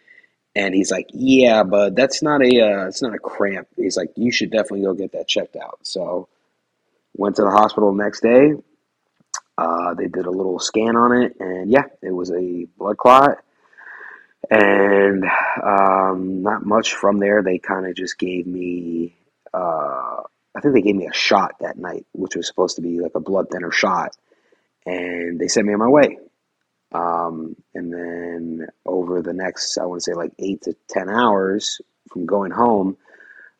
[0.55, 3.67] and he's like, Yeah, but that's not a uh, it's not a cramp.
[3.75, 5.79] He's like, You should definitely go get that checked out.
[5.83, 6.27] So
[7.15, 8.53] went to the hospital the next day.
[9.57, 13.37] Uh, they did a little scan on it, and yeah, it was a blood clot.
[14.49, 15.25] And
[15.61, 17.43] um, not much from there.
[17.43, 19.15] They kind of just gave me,
[19.53, 20.23] uh,
[20.55, 23.15] I think they gave me a shot that night, which was supposed to be like
[23.15, 24.15] a blood thinner shot.
[24.89, 26.17] And they sent me on my way.
[26.91, 31.79] Um, and then over the next, I want to say like eight to 10 hours
[32.11, 32.97] from going home,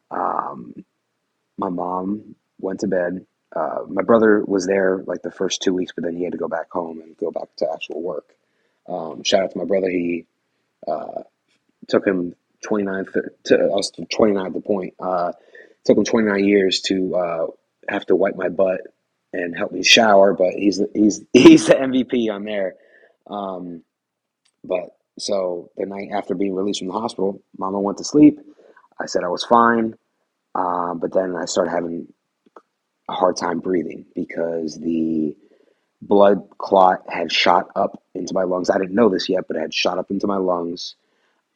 [0.10, 0.74] um,
[1.58, 3.26] my mom went to bed.
[3.56, 6.38] Uh, my brother was there like the first two weeks, but then he had to
[6.40, 8.34] go back home and go back to actual work.
[8.88, 9.90] Um, shout out to my brother.
[9.90, 10.26] He
[10.88, 11.24] uh,
[11.88, 13.06] took him 29,
[13.46, 14.96] to, I was 29 at the point.
[15.00, 15.34] Uh,
[15.86, 17.48] took him 29 years to uh,
[17.88, 18.82] have to wipe my butt
[19.34, 22.76] and help me shower, but he's he's he's the MVP on there.
[23.28, 23.84] Um,
[24.64, 28.40] but so the night after being released from the hospital, Mama went to sleep.
[29.00, 29.96] I said I was fine,
[30.56, 32.08] uh, but then I started having
[33.10, 35.36] a hard time breathing because the
[36.02, 38.70] blood clot had shot up into my lungs.
[38.70, 40.96] I didn't know this yet, but it had shot up into my lungs.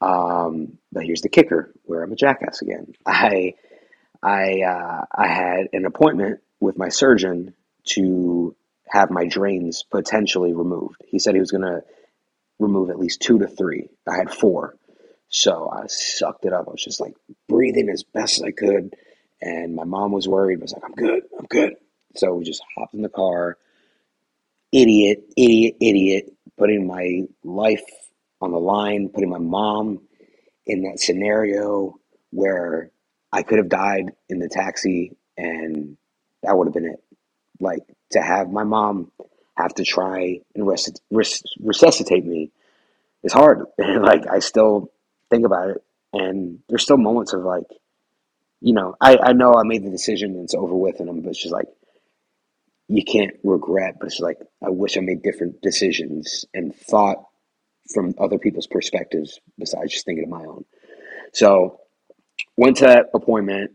[0.01, 2.93] Um, but here's the kicker: where I'm a jackass again.
[3.05, 3.55] I
[4.21, 7.53] I uh, I had an appointment with my surgeon
[7.85, 8.55] to
[8.89, 10.97] have my drains potentially removed.
[11.07, 11.83] He said he was going to
[12.59, 13.89] remove at least two to three.
[14.07, 14.75] I had four.
[15.29, 16.67] So I sucked it up.
[16.67, 17.15] I was just like
[17.49, 18.95] breathing as best as I could.
[19.41, 20.59] And my mom was worried.
[20.59, 21.23] I was like, I'm good.
[21.37, 21.75] I'm good.
[22.15, 23.57] So we just hopped in the car.
[24.71, 26.33] Idiot, idiot, idiot.
[26.57, 27.83] Putting my life
[28.41, 30.01] on the line, putting my mom
[30.65, 31.95] in that scenario
[32.31, 32.91] where
[33.31, 35.97] I could have died in the taxi and
[36.43, 37.03] that would have been it.
[37.63, 39.11] Like to have my mom
[39.55, 42.51] have to try and res- res- resuscitate me
[43.23, 43.65] is hard.
[43.77, 44.91] And like I still
[45.29, 47.65] think about it, and there's still moments of like,
[48.61, 51.21] you know, I I know I made the decision and it's over with, and I'm
[51.21, 51.67] but it's just like
[52.87, 57.17] you can't regret, but it's like I wish I made different decisions and thought
[57.93, 60.65] from other people's perspectives besides just thinking of my own.
[61.33, 61.79] So
[62.57, 63.71] went to that appointment.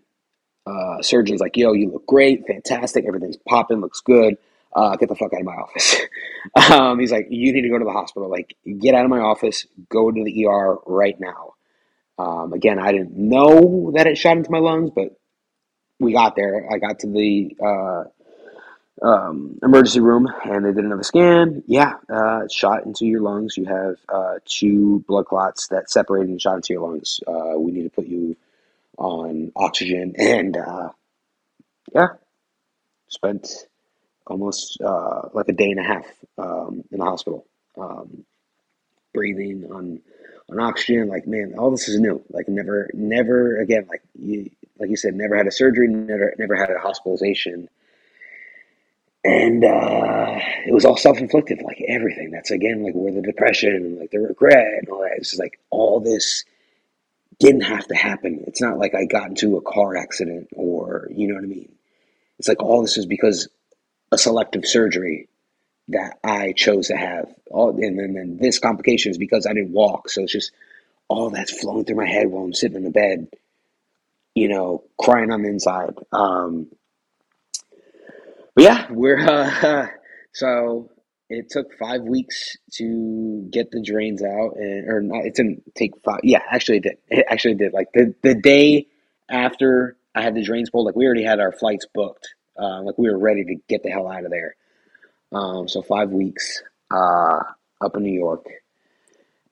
[0.68, 4.36] Uh, surgeon's like, yo, you look great, fantastic, everything's popping, looks good.
[4.74, 5.96] Uh, get the fuck out of my office.
[6.70, 8.28] um, he's like, you need to go to the hospital.
[8.28, 11.54] Like, get out of my office, go to the ER right now.
[12.18, 15.18] Um, again, I didn't know that it shot into my lungs, but
[15.98, 16.68] we got there.
[16.70, 21.62] I got to the uh, um, emergency room and they did another scan.
[21.66, 23.56] Yeah, uh, shot into your lungs.
[23.56, 27.20] You have uh, two blood clots that separated and shot into your lungs.
[27.26, 28.36] Uh, we need to put you
[28.98, 30.90] on oxygen and uh,
[31.94, 32.08] yeah,
[33.08, 33.48] spent
[34.26, 36.06] almost uh, like a day and a half
[36.36, 37.46] um, in the hospital,
[37.78, 38.24] um,
[39.14, 40.00] breathing on
[40.50, 41.08] on oxygen.
[41.08, 42.22] Like man, all this is new.
[42.30, 43.86] Like never, never again.
[43.88, 47.68] Like you, like you said, never had a surgery, never, never had a hospitalization,
[49.24, 51.62] and uh, it was all self inflicted.
[51.62, 52.30] Like everything.
[52.32, 55.18] That's again like where the depression like the regret and all that.
[55.18, 56.44] It's like all this
[57.38, 58.44] didn't have to happen.
[58.46, 61.72] It's not like I got into a car accident or you know what I mean.
[62.38, 63.48] It's like all this is because
[64.12, 65.28] a selective surgery
[65.88, 67.32] that I chose to have.
[67.50, 70.10] All and then, then this complication is because I didn't walk.
[70.10, 70.52] So it's just
[71.08, 73.28] all that's flowing through my head while I'm sitting in the bed,
[74.34, 75.94] you know, crying on the inside.
[76.12, 76.68] Um,
[78.54, 79.88] but yeah, we're uh,
[80.32, 80.90] so
[81.30, 85.92] it took five weeks to get the drains out, and or not, it didn't take
[86.02, 86.20] five.
[86.22, 86.98] Yeah, actually, it did.
[87.08, 87.72] It actually did.
[87.72, 88.86] Like the the day
[89.28, 92.34] after I had the drains pulled, like we already had our flights booked.
[92.58, 94.56] Uh, like we were ready to get the hell out of there.
[95.30, 97.40] Um, so five weeks uh,
[97.80, 98.46] up in New York,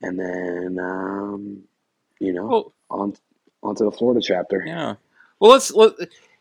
[0.01, 1.63] and then um,
[2.19, 3.15] you know well, on
[3.63, 4.65] onto the Florida chapter.
[4.67, 4.95] Yeah.
[5.39, 5.71] Well, let's.
[5.73, 5.93] Let,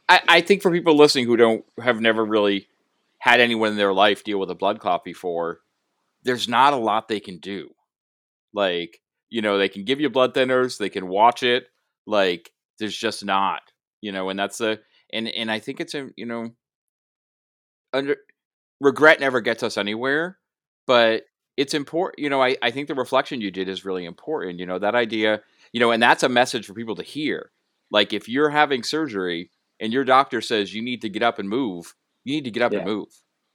[0.08, 2.68] I, I think for people listening who don't have never really
[3.26, 5.62] had anyone in their life deal with a blood clot before,
[6.22, 7.72] there's not a lot they can do.
[8.54, 11.66] Like you know, they can give you blood thinners, they can watch it.
[12.06, 13.62] Like there's just not.
[14.02, 14.78] You know, and that's a
[15.12, 16.52] and and I think it's a you know
[17.94, 18.18] under
[18.80, 20.38] regret never gets us anywhere,
[20.86, 21.24] but
[21.58, 22.20] it's important.
[22.20, 24.60] You know, I I think the reflection you did is really important.
[24.60, 25.42] You know, that idea.
[25.74, 27.52] You know, and that's a message for people to hear.
[27.90, 31.50] Like if you're having surgery and your doctor says you need to get up and
[31.50, 32.80] move, you need to get up yeah.
[32.80, 33.08] and move.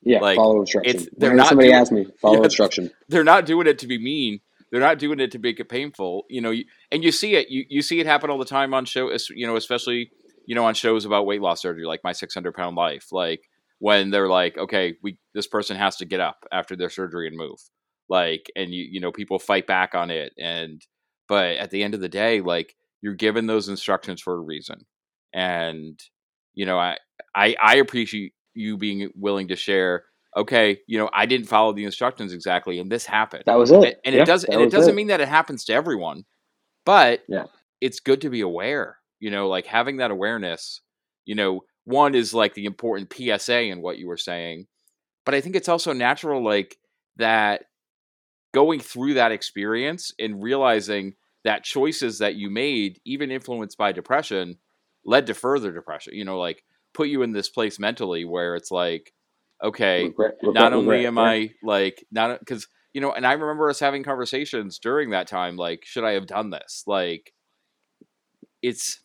[0.02, 1.08] Yeah, like, follow instruction.
[1.18, 2.90] They're not somebody doing, asks me, follow yeah, instruction.
[3.08, 4.40] They're not doing it to be mean.
[4.70, 6.24] They're not doing it to make it painful.
[6.30, 6.54] You know,
[6.90, 7.50] and you see it.
[7.50, 9.14] You you see it happen all the time on show.
[9.30, 10.10] You know, especially
[10.46, 14.10] you know, on shows about weight loss surgery, like My 600 Pound Life, like when
[14.10, 17.60] they're like, okay, we this person has to get up after their surgery and move,
[18.08, 20.84] like, and you you know, people fight back on it, and
[21.28, 24.86] but at the end of the day, like, you're given those instructions for a reason,
[25.32, 26.00] and
[26.54, 26.96] you know, I
[27.34, 30.04] I I appreciate you being willing to share
[30.36, 33.44] okay, you know, I didn't follow the instructions exactly, and this happened.
[33.46, 33.76] That was it.
[33.82, 34.96] And, and Yeah, it does, and it doesn't it.
[34.96, 36.24] mean that it happens to everyone,
[36.84, 37.46] but Yeah.
[37.80, 38.98] it's good to be aware.
[39.18, 40.80] You know, like having that awareness.
[41.26, 44.66] You know, one is like the important PSA in what you were saying,
[45.24, 46.76] but I think it's also natural, like
[47.16, 47.62] that
[48.52, 54.58] going through that experience and realizing that choices that you made, even influenced by depression,
[55.04, 56.14] led to further depression.
[56.14, 56.62] You know, like
[56.94, 59.12] put you in this place mentally where it's like,
[59.62, 61.18] okay, Regret- regret- not only regret, am.
[61.18, 65.56] I like not because you know, and I remember us having conversations during that time,
[65.56, 66.82] like, should I have done this?
[66.86, 67.32] Like,
[68.62, 69.00] it's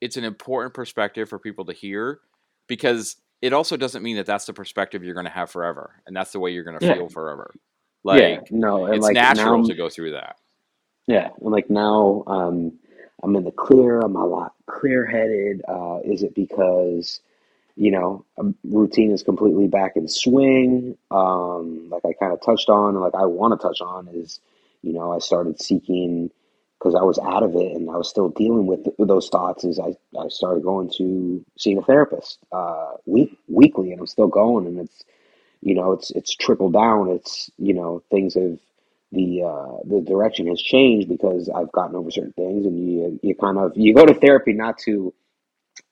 [0.00, 2.20] it's an important perspective for people to hear
[2.68, 6.14] because it also doesn't mean that that's the perspective you're going to have forever and
[6.14, 6.94] that's the way you're going to Yeah.
[6.94, 7.54] feel forever.
[8.04, 10.36] Like, yeah, no, and it's like natural now, to go through that.
[11.06, 12.78] Yeah, and like now, um,
[13.24, 14.00] I'm in the clear.
[14.00, 15.62] I'm a lot clear headed.
[15.66, 17.20] Uh, is it because,
[17.76, 20.98] you know, um, routine is completely back in swing?
[21.10, 24.40] Um, like I kind of touched on, like I want to touch on is,
[24.82, 26.30] you know, I started seeking
[26.78, 29.64] because I was out of it and I was still dealing with, with those thoughts.
[29.64, 34.28] Is I, I started going to seeing a therapist uh, week weekly, and I'm still
[34.28, 35.04] going, and it's
[35.62, 37.08] you know it's it's trickled down.
[37.08, 38.58] It's you know things have
[39.14, 43.34] the uh, the direction has changed because I've gotten over certain things, and you you
[43.36, 45.14] kind of you go to therapy not to.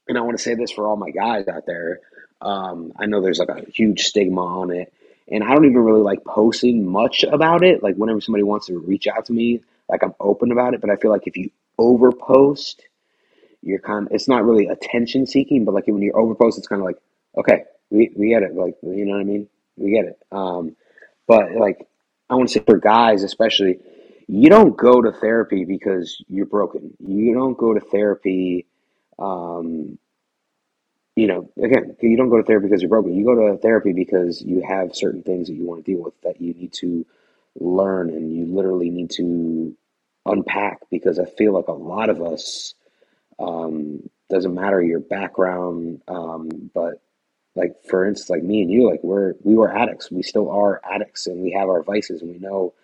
[0.08, 2.00] And I want to say this for all my guys out there.
[2.40, 4.92] Um, I know there's like a huge stigma on it,
[5.28, 7.82] and I don't even really like posting much about it.
[7.82, 10.80] Like whenever somebody wants to reach out to me, like I'm open about it.
[10.80, 12.80] But I feel like if you overpost,
[13.62, 14.06] you're kind.
[14.08, 16.98] Of, It's not really attention seeking, but like when you overpost, it's kind of like
[17.38, 18.54] okay, we we get it.
[18.54, 19.48] Like you know what I mean?
[19.76, 20.18] We get it.
[20.32, 20.76] Um,
[21.28, 21.87] but like
[22.32, 23.78] I want to say for guys especially,
[24.26, 26.94] you don't go to therapy because you're broken.
[26.98, 28.64] You don't go to therapy.
[29.18, 29.98] Um,
[31.14, 33.14] you know, again, you don't go to therapy because you're broken.
[33.14, 36.18] You go to therapy because you have certain things that you want to deal with
[36.22, 37.04] that you need to
[37.60, 39.76] learn and you literally need to
[40.24, 42.74] unpack because I feel like a lot of us
[43.38, 47.02] um, doesn't matter your background, um, but
[47.54, 50.10] like for instance, like me and you, like we're we were addicts.
[50.10, 52.74] We still are addicts, and we have our vices, and we know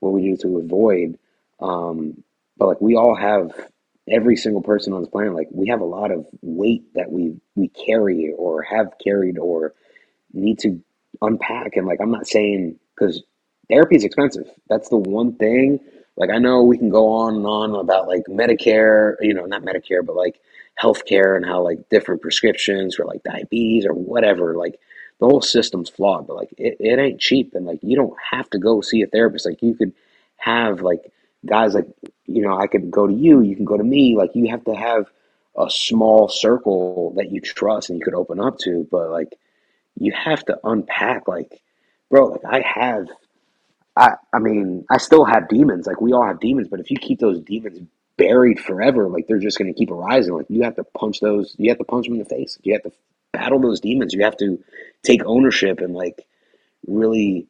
[0.00, 1.18] what we do to avoid.
[1.60, 2.22] Um,
[2.56, 3.52] but like we all have
[4.08, 7.36] every single person on this planet, like we have a lot of weight that we
[7.54, 9.74] we carry or have carried or
[10.32, 10.80] need to
[11.22, 11.76] unpack.
[11.76, 13.22] And like I'm not saying because
[13.68, 14.50] therapy is expensive.
[14.68, 15.80] That's the one thing.
[16.16, 19.62] Like I know we can go on and on about like Medicare, you know, not
[19.62, 20.40] Medicare, but like
[20.80, 24.78] healthcare and how like different prescriptions for like diabetes or whatever, like
[25.18, 28.48] the whole system's flawed, but like it, it ain't cheap and like you don't have
[28.50, 29.46] to go see a therapist.
[29.46, 29.92] Like you could
[30.36, 31.12] have like
[31.44, 31.86] guys like
[32.26, 34.64] you know, I could go to you, you can go to me, like you have
[34.64, 35.06] to have
[35.56, 39.38] a small circle that you trust and you could open up to, but like
[39.98, 41.62] you have to unpack like
[42.10, 43.08] bro, like I have
[43.96, 45.86] I I mean, I still have demons.
[45.86, 47.80] Like we all have demons, but if you keep those demons
[48.16, 50.34] buried forever, like they're just going to keep arising.
[50.34, 51.54] Like you have to punch those.
[51.58, 52.58] You have to punch them in the face.
[52.62, 52.92] You have to
[53.32, 54.14] battle those demons.
[54.14, 54.62] You have to
[55.02, 56.26] take ownership and like
[56.86, 57.46] really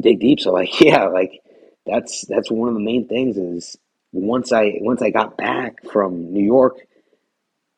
[0.00, 0.40] dig deep.
[0.40, 1.40] So like yeah, like
[1.86, 3.76] that's that's one of the main things is
[4.12, 6.78] once I once I got back from New York,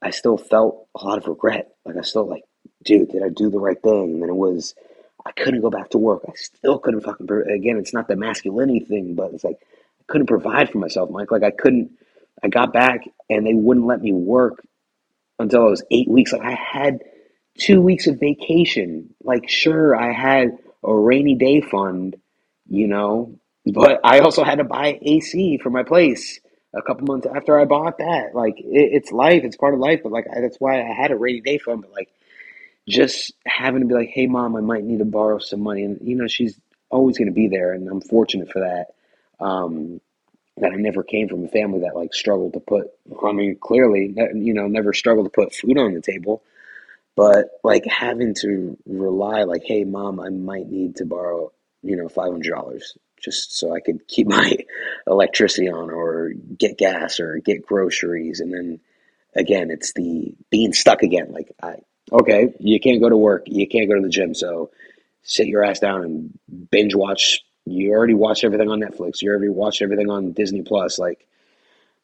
[0.03, 1.73] I still felt a lot of regret.
[1.85, 2.45] Like I still like,
[2.85, 4.15] dude, did I do the right thing?
[4.15, 4.75] And then it was,
[5.25, 6.23] I couldn't go back to work.
[6.29, 7.29] I still couldn't fucking.
[7.31, 9.61] Again, it's not the masculinity thing, but it's like
[10.09, 11.31] couldn't provide for myself, Mike.
[11.31, 11.93] Like I couldn't.
[12.43, 14.65] I got back and they wouldn't let me work
[15.39, 16.33] until I was eight weeks.
[16.33, 17.01] Like I had
[17.59, 19.15] two weeks of vacation.
[19.23, 22.17] Like sure, I had a rainy day fund,
[22.69, 26.41] you know, but I also had to buy AC for my place
[26.75, 28.35] a couple months after I bought that.
[28.35, 30.01] Like it, it's life, it's part of life.
[30.03, 31.83] But like I, that's why I had a rainy day fund.
[31.83, 32.11] But like
[32.89, 35.99] just having to be like, hey mom, I might need to borrow some money, and
[36.03, 36.59] you know she's
[36.91, 38.89] always going to be there, and I'm fortunate for that.
[39.41, 40.01] Um,
[40.57, 42.87] that I never came from a family that like struggled to put.
[43.25, 46.43] I mean, clearly, you know, never struggled to put food on the table.
[47.17, 52.09] But like having to rely, like, hey mom, I might need to borrow, you know,
[52.09, 54.57] five hundred dollars just so I could keep my
[55.07, 58.81] electricity on, or get gas, or get groceries, and then
[59.35, 61.33] again, it's the being stuck again.
[61.33, 61.77] Like, I
[62.13, 64.71] okay, you can't go to work, you can't go to the gym, so
[65.23, 66.39] sit your ass down and
[66.71, 67.45] binge watch.
[67.67, 69.23] You already watched everything on Netflix.
[69.23, 70.99] You already watched everything on Disney Plus.
[70.99, 71.27] Like,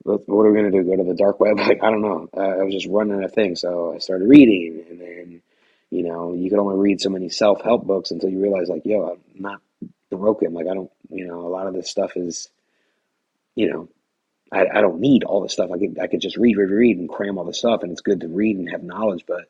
[0.03, 0.83] what, are we gonna do?
[0.83, 1.59] Go to the dark web?
[1.61, 2.29] Like, I don't know.
[2.37, 5.43] Uh, I was just running a thing, so I started reading, and then,
[5.91, 8.87] you know, you could only read so many self help books until you realize, like,
[8.87, 9.61] yo, I'm not
[10.11, 10.55] broken.
[10.55, 12.49] Like, I don't, you know, a lot of this stuff is,
[13.55, 13.89] you know,
[14.53, 15.71] I, I don't need all this stuff.
[15.73, 18.01] I could I could just read, read, read, and cram all this stuff, and it's
[18.01, 19.25] good to read and have knowledge.
[19.27, 19.49] But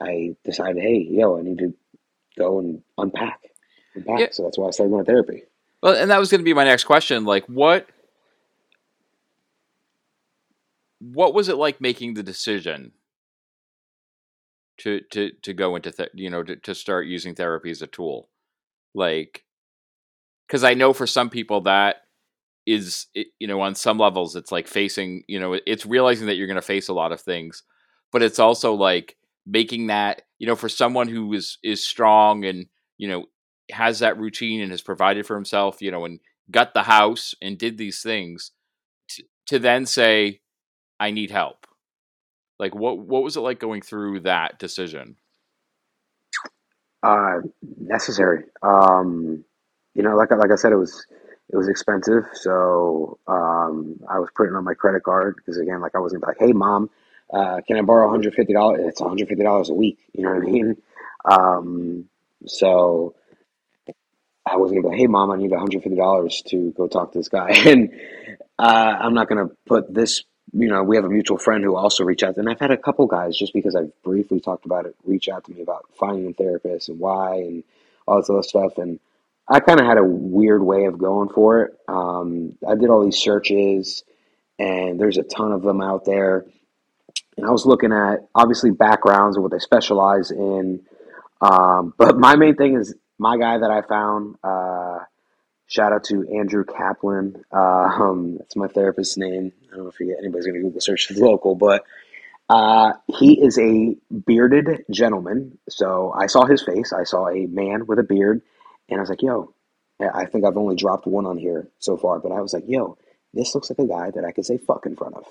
[0.00, 1.74] I decided, hey, yo, I need to
[2.38, 3.40] go and unpack,
[3.96, 4.20] unpack.
[4.20, 4.26] Yeah.
[4.30, 5.42] So that's why I started going to therapy.
[5.82, 7.24] Well, and that was going to be my next question.
[7.24, 7.86] Like, what,
[10.98, 12.92] what was it like making the decision
[14.78, 17.86] to to to go into th- you know to, to start using therapy as a
[17.86, 18.28] tool?
[18.94, 19.44] Like,
[20.46, 21.96] because I know for some people that
[22.66, 26.48] is you know on some levels it's like facing you know it's realizing that you're
[26.48, 27.62] going to face a lot of things
[28.10, 29.16] but it's also like
[29.46, 32.66] making that you know for someone who is is strong and
[32.98, 33.24] you know
[33.72, 37.58] has that routine and has provided for himself you know and got the house and
[37.58, 38.52] did these things
[39.08, 40.40] to, to then say
[41.00, 41.66] i need help
[42.58, 45.16] like what what was it like going through that decision
[47.02, 47.40] Uh,
[47.80, 48.44] necessary.
[48.62, 49.44] Um,
[49.94, 51.06] you know, like I- like I said, it was
[51.52, 55.96] it was expensive, so um, I was putting on my credit card because again, like
[55.96, 56.90] I wasn't like, hey, mom,
[57.34, 58.82] uh, can I borrow one hundred fifty dollars?
[58.86, 59.98] It's one hundred fifty dollars a week.
[60.14, 60.78] You know what I mean?
[61.26, 62.06] Um,
[62.46, 63.16] so
[64.46, 66.86] I wasn't gonna be like, hey, mom, I need one hundred fifty dollars to go
[66.86, 67.90] talk to this guy, and
[68.58, 70.22] uh, I'm not gonna put this.
[70.52, 72.76] You know, we have a mutual friend who also reached out, and I've had a
[72.76, 76.30] couple guys just because I've briefly talked about it reach out to me about finding
[76.30, 77.64] a therapist and why and
[78.06, 79.00] all this other stuff, and
[79.48, 81.76] I kind of had a weird way of going for it.
[81.88, 84.04] Um, I did all these searches,
[84.58, 86.46] and there's a ton of them out there,
[87.36, 90.82] and I was looking at obviously backgrounds and what they specialize in,
[91.40, 94.36] um, but my main thing is my guy that I found.
[94.44, 94.98] Uh,
[95.68, 97.44] Shout out to Andrew Kaplan.
[97.52, 99.52] Uh, um, that's my therapist's name.
[99.72, 101.84] I don't know if you, anybody's going to Google search the local, but
[102.48, 103.96] uh, he is a
[104.26, 105.58] bearded gentleman.
[105.68, 106.92] So I saw his face.
[106.92, 108.42] I saw a man with a beard,
[108.90, 109.54] and I was like, "Yo,"
[110.00, 112.98] I think I've only dropped one on here so far, but I was like, "Yo,
[113.34, 115.24] this looks like a guy that I could say fuck in front of."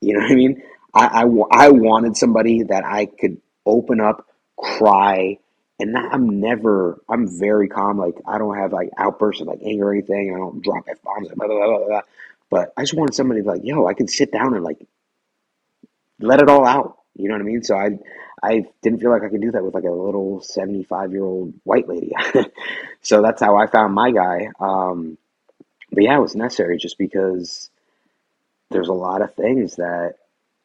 [0.00, 0.62] You know what I mean?
[0.94, 4.26] I, I, I wanted somebody that I could open up,
[4.58, 5.38] cry,
[5.82, 7.98] and I'm never, I'm very calm.
[7.98, 10.32] Like, I don't have like outbursts of like anger or anything.
[10.34, 12.00] I don't drop F bombs, blah, blah, blah, blah.
[12.48, 14.78] But I just wanted somebody to like, yo, I can sit down and like
[16.20, 16.98] let it all out.
[17.14, 17.62] You know what I mean?
[17.64, 17.98] So I,
[18.42, 21.54] I didn't feel like I could do that with like a little 75 year old
[21.64, 22.12] white lady.
[23.02, 24.50] so that's how I found my guy.
[24.60, 25.18] Um,
[25.90, 27.70] but yeah, it was necessary just because
[28.70, 30.14] there's a lot of things that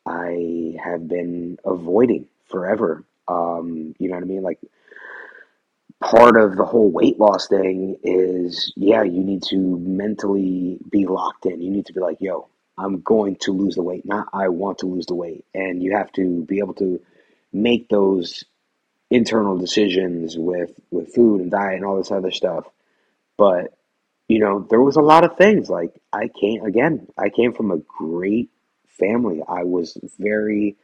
[0.05, 3.03] I have been avoiding forever.
[3.28, 4.43] Um, you know what I mean?
[4.43, 4.59] Like
[6.01, 11.45] part of the whole weight loss thing is, yeah, you need to mentally be locked
[11.45, 11.61] in.
[11.61, 14.79] You need to be like, yo, I'm going to lose the weight, not I want
[14.79, 15.45] to lose the weight.
[15.53, 17.01] And you have to be able to
[17.51, 18.43] make those
[19.09, 22.65] internal decisions with with food and diet and all this other stuff.
[23.37, 23.73] But
[24.27, 27.71] you know, there was a lot of things like I came again, I came from
[27.71, 28.49] a great
[28.87, 29.41] family.
[29.47, 30.75] I was very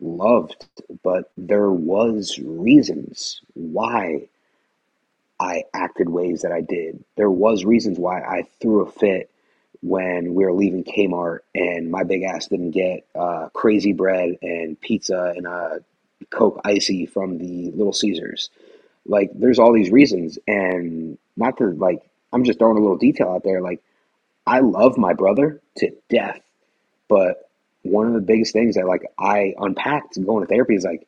[0.00, 0.66] loved,
[1.02, 4.28] but there was reasons why
[5.38, 7.04] I acted ways that I did.
[7.16, 9.30] There was reasons why I threw a fit
[9.82, 14.80] when we were leaving Kmart and my big ass didn't get uh, crazy bread and
[14.80, 15.80] pizza and a
[16.30, 18.50] Coke ICEE from the Little Caesars.
[19.04, 22.00] Like, there's all these reasons, and not to like,
[22.32, 23.60] I'm just throwing a little detail out there.
[23.60, 23.82] Like,
[24.46, 26.40] I love my brother to death,
[27.08, 27.48] but
[27.82, 31.06] one of the biggest things that like I unpacked going to therapy is like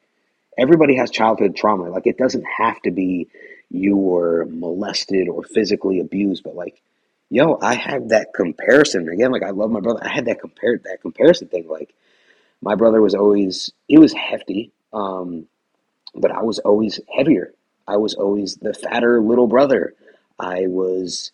[0.56, 1.88] everybody has childhood trauma.
[1.90, 3.28] Like it doesn't have to be
[3.70, 6.80] you were molested or physically abused, but like,
[7.30, 9.32] yo, I had that comparison again.
[9.32, 10.00] Like I love my brother.
[10.02, 11.68] I had that compare that comparison thing.
[11.68, 11.94] Like
[12.62, 15.46] my brother was always he was hefty, um,
[16.14, 17.52] but I was always heavier.
[17.88, 19.94] I was always the fatter little brother.
[20.38, 21.32] I was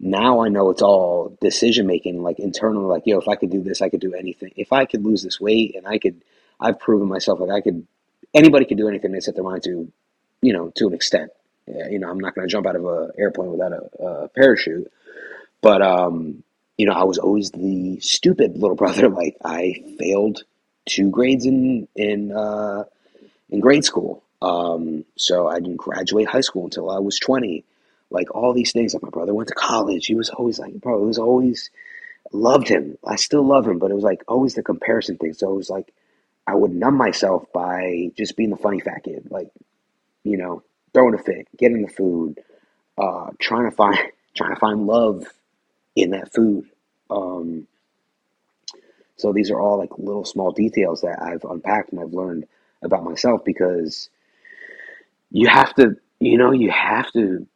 [0.00, 3.62] now I know it's all decision making, like internal, like, yo, if I could do
[3.62, 4.52] this, I could do anything.
[4.56, 6.22] If I could lose this weight and I could,
[6.60, 7.86] I've proven myself, like, I could,
[8.34, 9.90] anybody could do anything they set their mind to,
[10.42, 11.30] you know, to an extent.
[11.66, 14.90] You know, I'm not going to jump out of an airplane without a, a parachute.
[15.60, 16.42] But, um,
[16.76, 19.08] you know, I was always the stupid little brother.
[19.08, 20.42] Like, I failed
[20.86, 22.84] two grades in, in, uh,
[23.50, 24.22] in grade school.
[24.42, 27.64] Um, so I didn't graduate high school until I was 20.
[28.10, 28.92] Like all these things.
[28.94, 30.06] Like my brother went to college.
[30.06, 31.70] He was always like, bro, it was always
[32.32, 32.98] loved him.
[33.04, 35.32] I still love him, but it was like always the comparison thing.
[35.32, 35.92] So it was like
[36.46, 39.50] I would numb myself by just being the funny fat kid, like
[40.22, 40.62] you know,
[40.94, 42.40] throwing a fit, getting the food,
[42.98, 43.98] uh, trying to find
[44.36, 45.26] trying to find love
[45.96, 46.66] in that food.
[47.10, 47.66] Um,
[49.16, 52.46] so these are all like little small details that I've unpacked and I've learned
[52.82, 54.10] about myself because
[55.30, 57.46] you have to, you know, you have to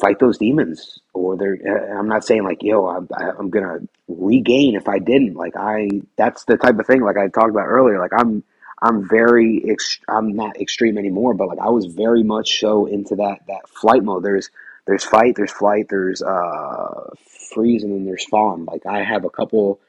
[0.00, 3.78] fight those demons or they're uh, i'm not saying like yo i'm, I'm gonna
[4.08, 7.66] regain if i didn't like i that's the type of thing like i talked about
[7.66, 8.44] earlier like i'm
[8.82, 9.64] I'm very
[10.08, 14.02] I'm not extreme anymore, but like I was very much so into that that flight
[14.02, 14.24] mode.
[14.24, 14.50] There's
[14.86, 17.10] there's fight, there's flight, there's uh
[17.52, 18.64] freeze, and then there's fawn.
[18.64, 19.80] Like I have a couple,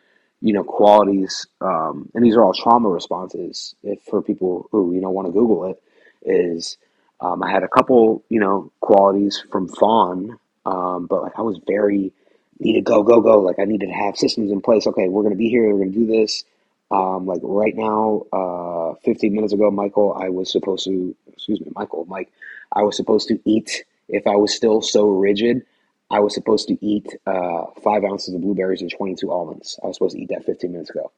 [0.42, 3.76] you know, qualities, um, and these are all trauma responses.
[3.84, 5.82] If for people who you know want to Google it,
[6.24, 6.78] is
[7.22, 11.60] um, I had a couple, you know, qualities from fawn, um, but like I was
[11.66, 12.12] very
[12.60, 13.40] needed go go go.
[13.40, 14.86] Like I needed to have systems in place.
[14.86, 15.74] Okay, we're gonna be here.
[15.74, 16.44] We're gonna do this.
[16.92, 21.72] Um, like right now, uh, 15 minutes ago, Michael, I was supposed to, excuse me,
[21.76, 22.32] Michael, Mike,
[22.74, 23.86] I was supposed to eat.
[24.10, 25.64] If I was still so rigid,
[26.12, 29.80] I was supposed to eat uh, five ounces of blueberries and 22 almonds.
[29.84, 31.12] I was supposed to eat that 15 minutes ago.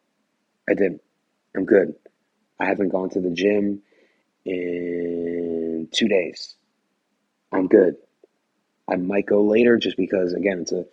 [0.69, 1.01] I didn't.
[1.55, 1.95] I'm good.
[2.59, 3.81] I haven't gone to the gym
[4.45, 6.55] in two days.
[7.51, 7.97] I'm good.
[8.89, 10.85] I might go later just because, again, it's a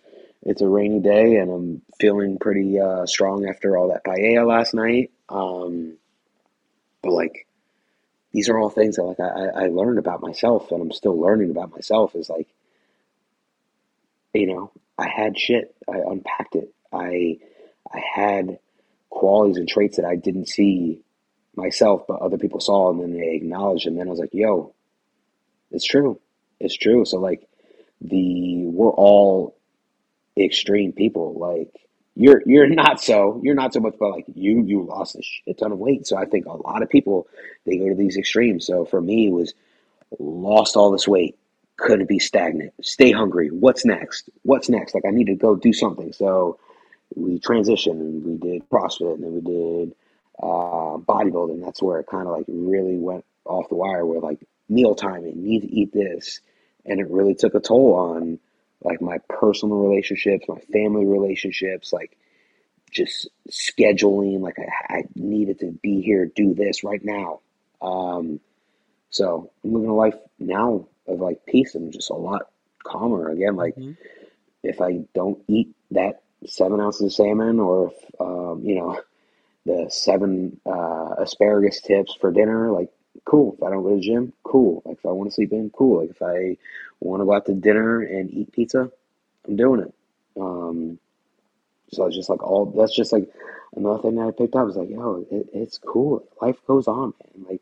[0.43, 4.73] it's a rainy day and I'm feeling pretty uh, strong after all that paella last
[4.73, 5.11] night.
[5.29, 5.97] Um,
[7.01, 7.47] but like,
[8.33, 11.51] these are all things that like I, I learned about myself and I'm still learning
[11.51, 12.15] about myself.
[12.15, 12.47] Is like,
[14.33, 15.75] you know, I had shit.
[15.87, 16.73] I unpacked it.
[16.93, 17.39] I
[17.93, 18.59] I had
[19.09, 21.01] qualities and traits that I didn't see
[21.55, 23.85] myself, but other people saw and then they acknowledged.
[23.85, 24.73] And then I was like, yo,
[25.69, 26.19] it's true.
[26.59, 27.03] It's true.
[27.05, 27.47] So like
[27.99, 29.55] the we're all
[30.37, 31.33] extreme people.
[31.37, 31.69] Like
[32.15, 35.57] you're you're not so you're not so much but like you you lost a shit
[35.57, 36.07] ton of weight.
[36.07, 37.27] So I think a lot of people
[37.65, 38.65] they go to these extremes.
[38.65, 39.53] So for me it was
[40.19, 41.37] lost all this weight,
[41.77, 43.49] couldn't be stagnant, stay hungry.
[43.49, 44.29] What's next?
[44.43, 44.93] What's next?
[44.93, 46.11] Like I need to go do something.
[46.13, 46.59] So
[47.15, 49.95] we transitioned and we did CrossFit and then we did
[50.41, 51.63] uh, bodybuilding.
[51.63, 54.05] That's where it kind of like really went off the wire.
[54.05, 56.41] Where like meal timing, need to eat this,
[56.85, 58.39] and it really took a toll on
[58.81, 62.17] like my personal relationships, my family relationships, like
[62.91, 64.41] just scheduling.
[64.41, 67.39] Like I, I needed to be here, do this right now.
[67.81, 68.39] Um,
[69.09, 72.49] so I'm living a life now of like peace and just a lot
[72.83, 73.29] calmer.
[73.29, 73.93] Again, like mm-hmm.
[74.63, 78.99] if I don't eat that seven ounces of salmon, or if um, you know
[79.65, 82.89] the seven uh, asparagus tips for dinner, like
[83.25, 83.55] cool.
[83.57, 84.81] If I don't go to the gym, cool.
[84.85, 86.01] Like if I want to sleep in, cool.
[86.01, 86.57] Like if I
[86.99, 88.91] want to go out to dinner and eat pizza,
[89.47, 89.93] I'm doing it.
[90.39, 90.99] Um,
[91.91, 93.29] so it's just like all that's just like
[93.75, 96.27] another thing that I picked up is like, yo, it, it's cool.
[96.41, 97.45] Life goes on, man.
[97.49, 97.61] Like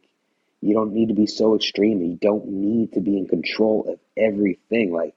[0.61, 2.01] you don't need to be so extreme.
[2.01, 4.91] You don't need to be in control of everything.
[4.93, 5.15] Like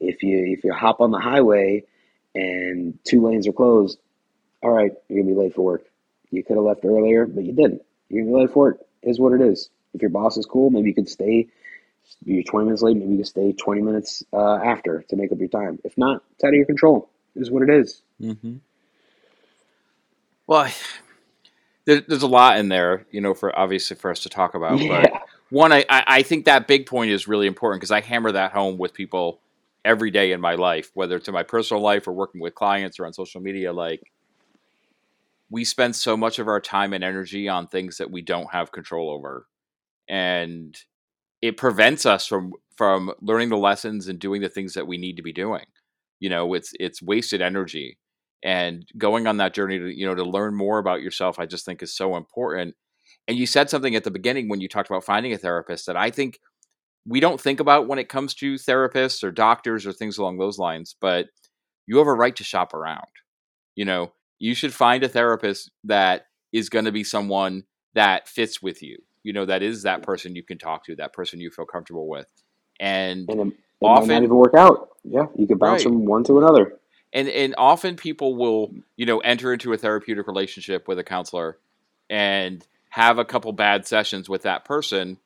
[0.00, 1.84] if you if you hop on the highway
[2.34, 3.98] and two lanes are closed,
[4.62, 5.84] all right, you're gonna be late for work.
[6.30, 7.82] You could have left earlier, but you didn't.
[8.08, 8.80] You're gonna be late for work.
[9.02, 9.70] Is what it is.
[9.94, 11.48] If your boss is cool, maybe you could stay.
[12.24, 12.96] You're 20 minutes late.
[12.96, 15.78] Maybe you could stay 20 minutes uh, after to make up your time.
[15.84, 17.08] If not, it's out of your control.
[17.36, 18.02] Is what it is.
[18.20, 18.56] Mm-hmm.
[20.46, 20.70] Well,
[21.84, 24.80] there, there's a lot in there, you know, for obviously for us to talk about.
[24.80, 25.02] Yeah.
[25.02, 28.52] But one, I, I think that big point is really important because I hammer that
[28.52, 29.40] home with people
[29.84, 32.98] every day in my life, whether it's in my personal life or working with clients
[32.98, 33.72] or on social media.
[33.72, 34.02] Like,
[35.50, 38.72] we spend so much of our time and energy on things that we don't have
[38.72, 39.46] control over
[40.08, 40.76] and
[41.42, 45.16] it prevents us from from learning the lessons and doing the things that we need
[45.16, 45.64] to be doing.
[46.18, 47.98] You know it's it's wasted energy
[48.42, 51.64] and going on that journey to you know to learn more about yourself i just
[51.64, 52.74] think is so important.
[53.28, 55.96] And you said something at the beginning when you talked about finding a therapist that
[55.96, 56.40] i think
[57.06, 60.58] we don't think about when it comes to therapists or doctors or things along those
[60.58, 61.26] lines but
[61.86, 63.08] you have a right to shop around.
[63.76, 67.62] You know you should find a therapist that is going to be someone
[67.94, 68.98] that fits with you.
[69.22, 72.08] You know, that is that person you can talk to, that person you feel comfortable
[72.08, 72.26] with.
[72.80, 74.88] And, and it, it often might not even work out.
[75.04, 75.92] Yeah, you can bounce right.
[75.92, 76.78] from one to another.
[77.12, 78.82] And and often people will, mm.
[78.96, 81.58] you know, enter into a therapeutic relationship with a counselor
[82.08, 85.18] and have a couple bad sessions with that person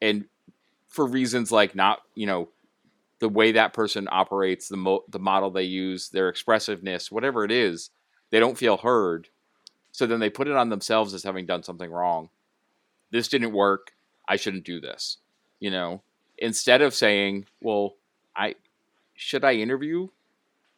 [0.00, 0.24] and
[0.86, 2.48] for reasons like not, you know,
[3.18, 7.50] the way that person operates, the mo- the model they use, their expressiveness, whatever it
[7.50, 7.90] is,
[8.30, 9.28] they don't feel heard.
[9.92, 12.28] So then they put it on themselves as having done something wrong.
[13.10, 13.92] This didn't work.
[14.28, 15.18] I shouldn't do this.
[15.60, 16.02] You know,
[16.36, 17.94] instead of saying, well,
[18.36, 18.56] I
[19.14, 20.08] should I interview?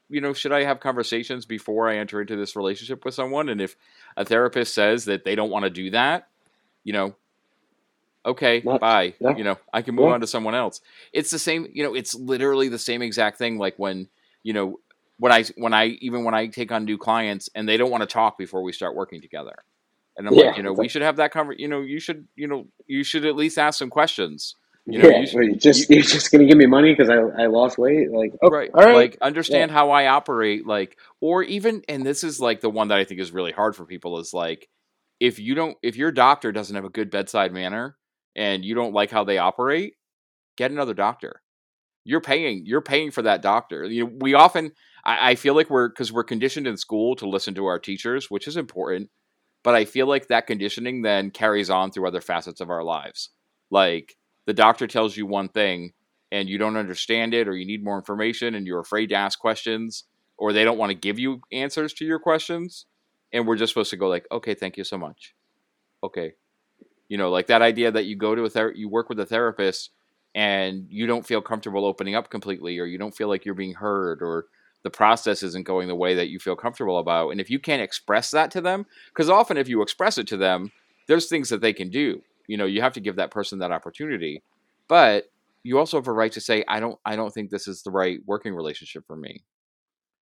[0.09, 3.49] You know, should I have conversations before I enter into this relationship with someone?
[3.49, 3.77] And if
[4.17, 6.29] a therapist says that they don't want to do that,
[6.85, 7.17] you know,
[8.25, 9.15] okay, bye.
[9.21, 9.37] Yeah.
[9.37, 10.15] You know, I can move yeah.
[10.15, 10.81] on to someone else.
[11.13, 14.09] It's the same, you know, it's literally the same exact thing like when,
[14.43, 14.81] you know,
[15.19, 18.03] when I when I even when I take on new clients and they don't want
[18.03, 19.65] to talk before we start working together.
[20.17, 21.63] And I'm yeah, like, you know, we should have that conversation.
[21.63, 24.57] You know, you should, you know, you should at least ask some questions.
[24.85, 27.43] You know, yeah, you should, just you, are just gonna give me money because I,
[27.43, 28.11] I lost weight.
[28.11, 29.77] Like, oh, right, all right, like understand yeah.
[29.77, 30.67] how I operate.
[30.67, 33.77] Like, or even, and this is like the one that I think is really hard
[33.77, 34.69] for people is like,
[35.21, 37.97] if you don't if your doctor doesn't have a good bedside manner
[38.35, 39.95] and you don't like how they operate,
[40.57, 41.43] get another doctor.
[42.05, 43.85] You're paying you're paying for that doctor.
[43.85, 44.73] You know, we often
[45.09, 48.31] I, I feel like we're because we're conditioned in school to listen to our teachers,
[48.31, 49.11] which is important.
[49.65, 53.31] But I feel like that conditioning then carries on through other facets of our lives.
[53.71, 55.93] Like the doctor tells you one thing
[56.31, 59.39] and you don't understand it, or you need more information and you're afraid to ask
[59.39, 60.05] questions,
[60.37, 62.85] or they don't want to give you answers to your questions.
[63.33, 65.35] And we're just supposed to go like, okay, thank you so much.
[66.03, 66.35] Okay.
[67.09, 69.27] You know, like that idea that you go to a ther- you work with a
[69.27, 69.91] therapist
[70.35, 73.75] and you don't feel comfortable opening up completely, or you don't feel like you're being
[73.75, 74.47] heard, or
[74.85, 77.31] the process isn't going the way that you feel comfortable about.
[77.31, 80.37] And if you can't express that to them, because often if you express it to
[80.37, 80.71] them,
[81.09, 82.23] there's things that they can do.
[82.47, 84.43] You know, you have to give that person that opportunity.
[84.89, 85.31] But
[85.63, 87.91] you also have a right to say, I don't I don't think this is the
[87.91, 89.43] right working relationship for me.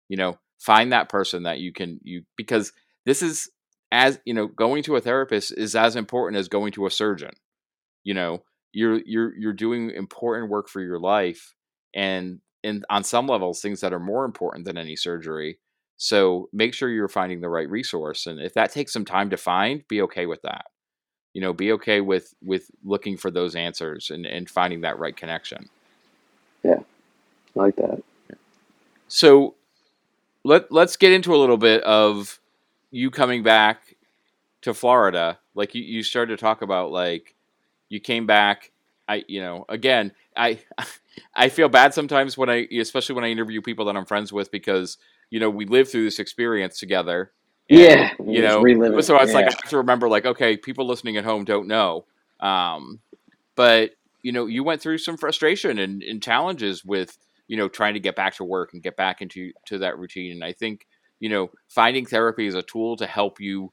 [0.08, 2.72] You know, find that person that you can you because
[3.06, 3.49] this is
[3.91, 7.32] as you know, going to a therapist is as important as going to a surgeon.
[8.04, 11.54] You know, you're you're you're doing important work for your life
[11.93, 15.59] and in on some levels things that are more important than any surgery.
[15.97, 18.26] So make sure you're finding the right resource.
[18.26, 20.66] And if that takes some time to find, be okay with that.
[21.34, 25.16] You know, be okay with with looking for those answers and, and finding that right
[25.16, 25.70] connection.
[26.64, 26.80] Yeah.
[27.55, 28.01] I like that.
[29.07, 29.55] So
[30.43, 32.39] let let's get into a little bit of
[32.91, 33.95] you coming back
[34.61, 35.39] to Florida.
[35.55, 37.36] Like you, you started to talk about like
[37.89, 38.72] you came back.
[39.07, 40.59] I you know, again, I
[41.36, 44.51] I feel bad sometimes when I, especially when I interview people that I'm friends with,
[44.51, 44.97] because
[45.30, 47.32] you know we live through this experience together.
[47.70, 48.61] And, yeah, you know.
[49.01, 49.38] So it's yeah.
[49.38, 52.05] like I have to remember, like, okay, people listening at home don't know,
[52.39, 52.99] um,
[53.55, 53.91] but
[54.22, 57.99] you know, you went through some frustration and, and challenges with you know trying to
[57.99, 60.32] get back to work and get back into to that routine.
[60.32, 60.88] And I think
[61.20, 63.72] you know finding therapy is a tool to help you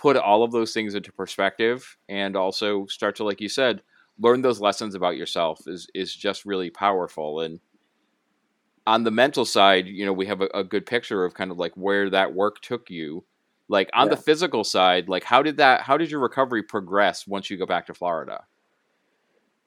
[0.00, 3.82] put all of those things into perspective and also start to, like you said,
[4.20, 7.40] learn those lessons about yourself is is just really powerful.
[7.40, 7.60] And
[8.86, 11.58] on the mental side you know we have a, a good picture of kind of
[11.58, 13.24] like where that work took you.
[13.68, 14.16] Like on yeah.
[14.16, 17.66] the physical side like how did that how did your recovery progress once you go
[17.66, 18.44] back to florida?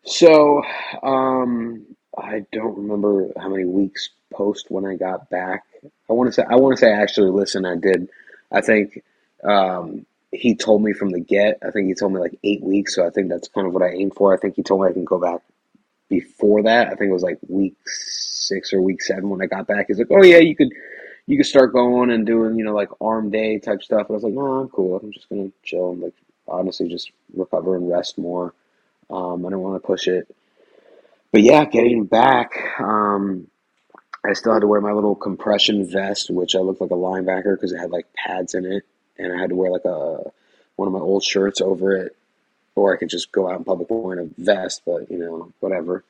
[0.05, 0.61] So
[1.01, 1.85] um
[2.17, 5.63] i don't remember how many weeks post when i got back.
[6.09, 8.09] I want to say i want to say actually listen i did.
[8.51, 9.03] I think
[9.43, 11.59] um he told me from the get.
[11.65, 13.83] I think he told me like eight weeks, so I think that's kind of what
[13.83, 14.33] I aim for.
[14.33, 15.41] I think he told me I can go back
[16.09, 16.87] before that.
[16.87, 19.85] I think it was like week six or week seven when I got back.
[19.87, 20.71] He's like, "Oh yeah, you could
[21.27, 24.13] you could start going and doing you know like arm day type stuff." And I
[24.13, 24.97] was like, "No, I'm cool.
[24.97, 26.15] I'm just gonna chill and like
[26.47, 28.53] honestly just recover and rest more.
[29.09, 30.33] Um, I don't want to push it."
[31.31, 32.51] But yeah, getting back.
[32.79, 33.47] Um,
[34.25, 37.55] I still had to wear my little compression vest, which I looked like a linebacker
[37.55, 38.83] because it had like pads in it
[39.17, 40.31] and I had to wear like a
[40.75, 42.15] one of my old shirts over it,
[42.75, 44.81] or I could just go out in public wearing a vest.
[44.85, 46.03] But you know, whatever.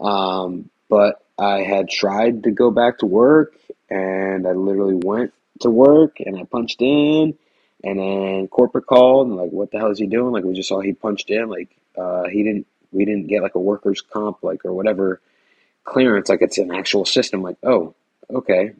[0.00, 3.54] Um, but I had tried to go back to work,
[3.88, 7.36] and I literally went to work, and I punched in,
[7.84, 10.32] and then corporate called, and like, what the hell is he doing?
[10.32, 13.54] Like, we just saw he punched in, like, uh, he didn't, we didn't get like
[13.54, 15.20] a workers' comp, like, or whatever
[15.84, 17.42] clearance, like it's an actual system.
[17.42, 17.94] Like, oh,
[18.30, 18.72] okay,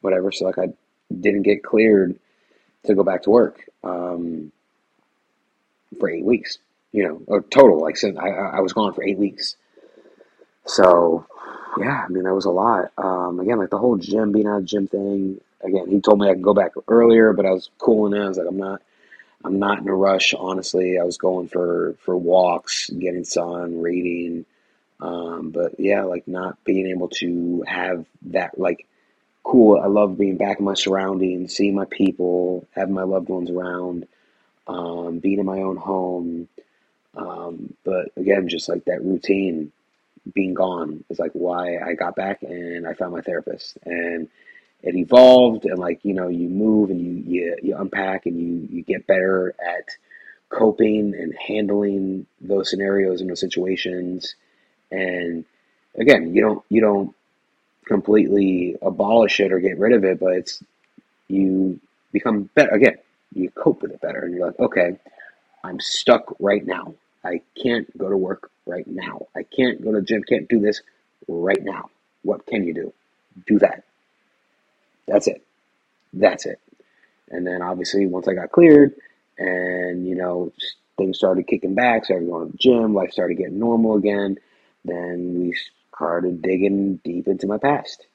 [0.00, 0.32] whatever.
[0.32, 0.68] So like, I
[1.12, 2.18] didn't get cleared
[2.86, 4.52] to go back to work um,
[5.98, 6.58] for eight weeks.
[6.92, 7.80] You know, or total.
[7.82, 9.56] Like, said, I, I was gone for eight weeks.
[10.64, 11.26] So,
[11.78, 12.90] yeah, I mean, that was a lot.
[12.96, 15.40] Um, again, like the whole gym, being out of gym thing.
[15.62, 18.18] Again, he told me I could go back earlier, but I was cool it.
[18.18, 18.80] I was like, I'm not,
[19.44, 20.32] I'm not in a rush.
[20.32, 24.46] Honestly, I was going for for walks, getting sun, reading.
[25.00, 28.86] Um, but yeah, like not being able to have that like
[29.46, 29.80] cool.
[29.80, 34.06] I love being back in my surroundings, seeing my people, having my loved ones around,
[34.66, 36.48] um, being in my own home.
[37.16, 39.72] Um, but again, just like that routine
[40.34, 44.28] being gone is like why I got back and I found my therapist and
[44.82, 48.68] it evolved and like you know you move and you you, you unpack and you
[48.70, 49.96] you get better at
[50.48, 54.34] coping and handling those scenarios and those situations
[54.90, 55.44] and
[55.98, 57.14] again you don't you don't
[57.86, 60.62] completely abolish it or get rid of it, but it's
[61.28, 61.80] you
[62.12, 62.96] become better again.
[63.34, 64.98] You cope with it better, and you're like, okay,
[65.64, 66.94] I'm stuck right now.
[67.24, 69.26] I can't go to work right now.
[69.36, 70.22] I can't go to the gym.
[70.22, 70.80] Can't do this
[71.28, 71.90] right now.
[72.22, 72.92] What can you do?
[73.46, 73.84] Do that.
[75.06, 75.44] That's it.
[76.12, 76.60] That's it.
[77.30, 78.94] And then obviously once I got cleared,
[79.38, 80.52] and you know
[80.96, 84.38] things started kicking back, started going to the gym, life started getting normal again.
[84.84, 85.56] Then we
[85.96, 88.06] started digging deep into my past.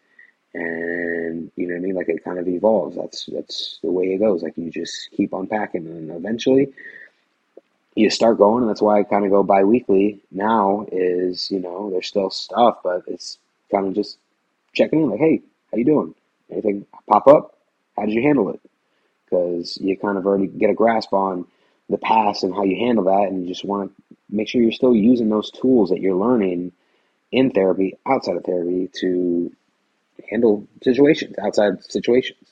[0.53, 1.95] and you know what I mean.
[1.95, 2.97] Like it kind of evolves.
[2.97, 4.43] That's that's the way it goes.
[4.43, 6.73] Like you just keep unpacking, and eventually
[7.95, 8.63] you start going.
[8.63, 10.85] And that's why I kind of go bi-weekly now.
[10.91, 13.37] Is you know there's still stuff, but it's
[13.71, 14.17] kind of just
[14.73, 15.09] checking in.
[15.11, 16.15] Like, hey, how you doing?
[16.51, 17.57] Anything pop up?
[17.97, 18.61] How did you handle it?
[19.25, 21.47] Because you kind of already get a grasp on
[21.89, 24.71] the past and how you handle that, and you just want to make sure you're
[24.71, 26.71] still using those tools that you're learning
[27.31, 29.51] in therapy, outside of therapy, to
[30.29, 32.47] handle situations, outside situations.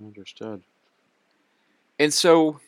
[0.00, 0.62] Understood.
[1.98, 2.60] And so,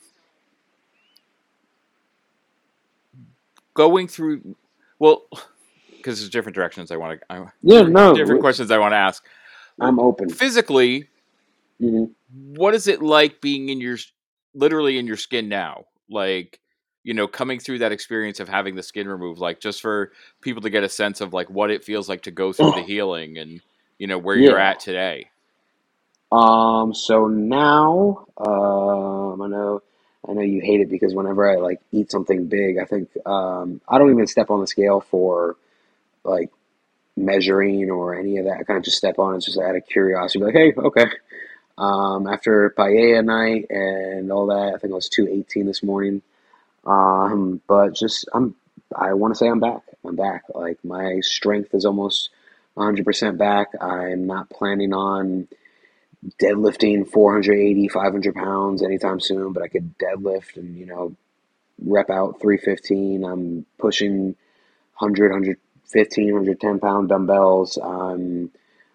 [3.75, 4.55] going through,
[4.99, 5.25] well,
[5.97, 7.27] because there's different directions I want to.
[7.33, 9.25] I, yeah, no, different questions I want to ask.
[9.81, 10.29] I'm open.
[10.29, 11.09] Physically,
[11.81, 12.05] mm-hmm.
[12.55, 13.97] what is it like being in your
[14.55, 15.87] literally in your skin now?
[16.11, 16.61] Like,
[17.05, 20.63] you know, coming through that experience of having the skin removed, like just for people
[20.63, 23.39] to get a sense of like what it feels like to go through the healing
[23.39, 23.61] and
[23.99, 24.51] you know where yeah.
[24.51, 25.31] you're at today.
[26.31, 26.95] Um.
[26.95, 29.83] So now, um, I know,
[30.29, 33.81] I know you hate it because whenever I like eat something big, I think um,
[33.89, 35.57] I don't even step on the scale for
[36.25, 36.51] like
[37.17, 38.59] measuring or any of that.
[38.61, 41.07] I kind of just step on it just out of curiosity, be like, hey, okay.
[41.77, 46.23] Um, after paella night and all that, I think I was two eighteen this morning.
[46.85, 48.55] Um, but just I'm
[48.95, 49.83] I want to say I'm back.
[50.05, 50.45] I'm back.
[50.55, 52.31] Like my strength is almost
[52.77, 53.69] 100% back.
[53.81, 55.49] I'm not planning on
[56.41, 61.15] deadlifting 480, 500 pounds anytime soon, but I could deadlift and, you know,
[61.85, 63.25] rep out 315.
[63.25, 64.37] I'm pushing
[64.99, 67.77] 100, 115, 110 pound dumbbells.
[67.77, 68.51] I'm,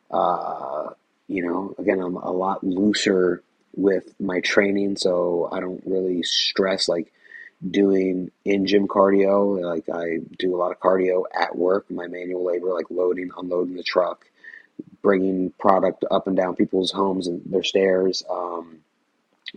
[0.09, 0.89] uh,
[1.27, 3.43] you know, again, I'm a lot looser
[3.75, 7.11] with my training, so I don't really stress like
[7.69, 9.61] doing in gym cardio.
[9.61, 13.75] Like I do a lot of cardio at work, my manual labor, like loading, unloading
[13.75, 14.25] the truck,
[15.01, 18.23] bringing product up and down people's homes and their stairs.
[18.29, 18.79] Um,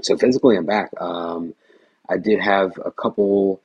[0.03, 0.91] so physically, I'm back.
[1.01, 1.55] Um,
[2.09, 3.61] I did have a couple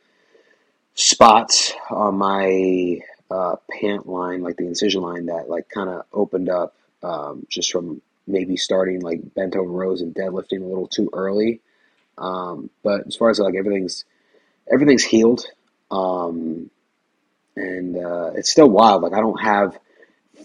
[0.95, 2.99] spots on my
[3.31, 7.71] uh, pant line, like the incision line, that like kind of opened up um, just
[7.71, 11.61] from maybe starting like bent over rows and deadlifting a little too early.
[12.17, 14.05] Um, but as far as like everything's
[14.71, 15.45] everything's healed.
[15.91, 16.69] Um,
[17.55, 19.03] and uh, it's still wild.
[19.03, 19.77] Like I don't have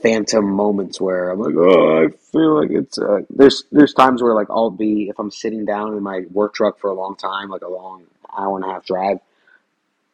[0.02, 2.98] phantom moments where I'm like, oh, I feel like it's.
[2.98, 6.54] Uh, there's there's times where like I'll be if I'm sitting down in my work
[6.54, 8.04] truck for a long time, like a long
[8.36, 9.18] hour and a half drive.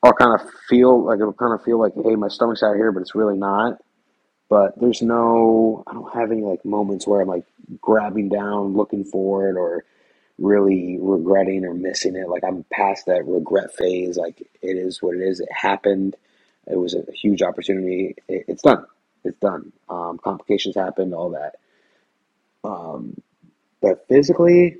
[0.02, 2.92] I'll kind of feel like I'll kind of feel like, hey, my stomach's out here,
[2.92, 3.80] but it's really not.
[4.48, 7.44] But there's no, I don't have any like moments where I'm like
[7.80, 9.84] grabbing down, looking for it, or
[10.38, 12.28] really regretting or missing it.
[12.28, 14.16] Like I'm past that regret phase.
[14.16, 15.40] Like it is what it is.
[15.40, 16.16] It happened.
[16.66, 18.16] It was a huge opportunity.
[18.28, 18.86] It, it's done.
[19.24, 19.72] It's done.
[19.88, 21.14] Um, complications happened.
[21.14, 21.56] All that.
[22.64, 23.20] Um,
[23.82, 24.78] but physically,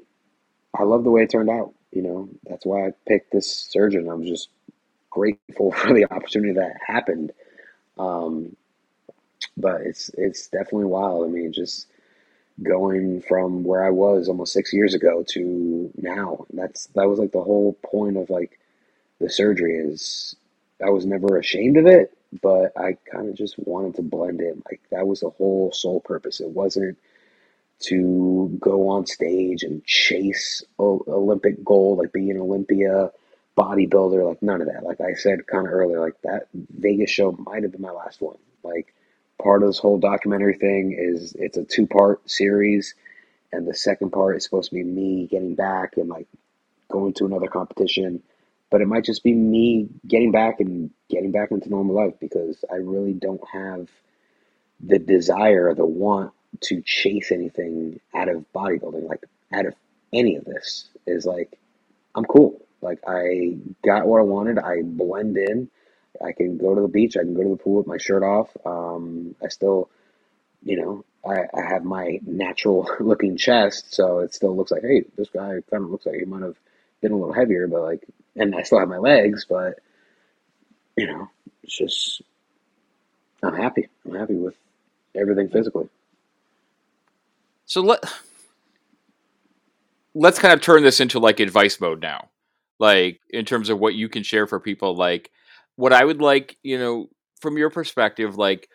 [0.79, 1.75] I love the way it turned out.
[1.93, 4.09] You know, that's why I picked this surgeon.
[4.11, 4.51] I'm just
[5.11, 7.33] grateful for the opportunity that happened.
[7.99, 8.57] Um,
[9.57, 11.27] but it's it's definitely wild.
[11.27, 11.89] I mean, just
[12.63, 16.47] going from where I was almost six years ago to now.
[16.53, 18.59] That's that was like the whole point of like
[19.21, 20.37] the surgery is
[20.85, 24.63] I was never ashamed of it, but I kind of just wanted to blend in.
[24.71, 26.41] Like that was the whole sole purpose.
[26.41, 26.99] It wasn't
[27.79, 33.11] to go on stage and chase Olympic gold, like be an Olympia
[33.57, 34.85] bodybuilder, like none of that.
[34.85, 38.21] Like I said kind of earlier, like that Vegas show might have been my last
[38.21, 38.39] one.
[38.63, 38.95] Like
[39.43, 42.95] part of this whole documentary thing is it's a two part series,
[43.53, 46.29] and the second part is supposed to be me getting back and like
[46.91, 48.23] going to another competition.
[48.71, 52.65] But it might just be me getting back and getting back into normal life because
[52.73, 53.89] I really don't have
[54.81, 56.33] the desire, the want
[56.63, 59.75] to chase anything out of bodybuilding, like out of
[60.13, 60.89] any of this.
[61.07, 61.59] Is like,
[62.15, 62.63] I'm cool.
[62.83, 64.59] Like I got what I wanted.
[64.59, 65.71] I blend in.
[66.25, 67.17] I can go to the beach.
[67.17, 68.51] I can go to the pool with my shirt off.
[68.65, 69.89] Um, I still,
[70.63, 75.05] you know, I, I have my natural looking chest, so it still looks like, hey,
[75.17, 76.57] this guy kind of looks like he might have
[77.01, 78.05] been a little heavier, but like,
[78.37, 79.79] and I still have my legs, but
[80.97, 81.29] you know,
[81.63, 82.23] it's just,
[83.43, 83.89] I'm happy.
[84.05, 84.55] I'm happy with
[85.15, 85.89] everything physically.
[87.67, 88.05] So let
[90.15, 92.29] let's kind of turn this into like advice mode now,
[92.79, 95.31] like in terms of what you can share for people, like
[95.77, 97.09] what I would like, you know,
[97.41, 98.69] from your perspective, like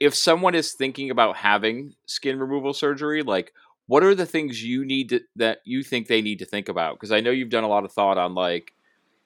[0.00, 3.52] if someone is thinking about having skin removal surgery, like
[3.86, 6.94] what are the things you need to, that you think they need to think about?
[6.94, 8.72] Because I know you've done a lot of thought on like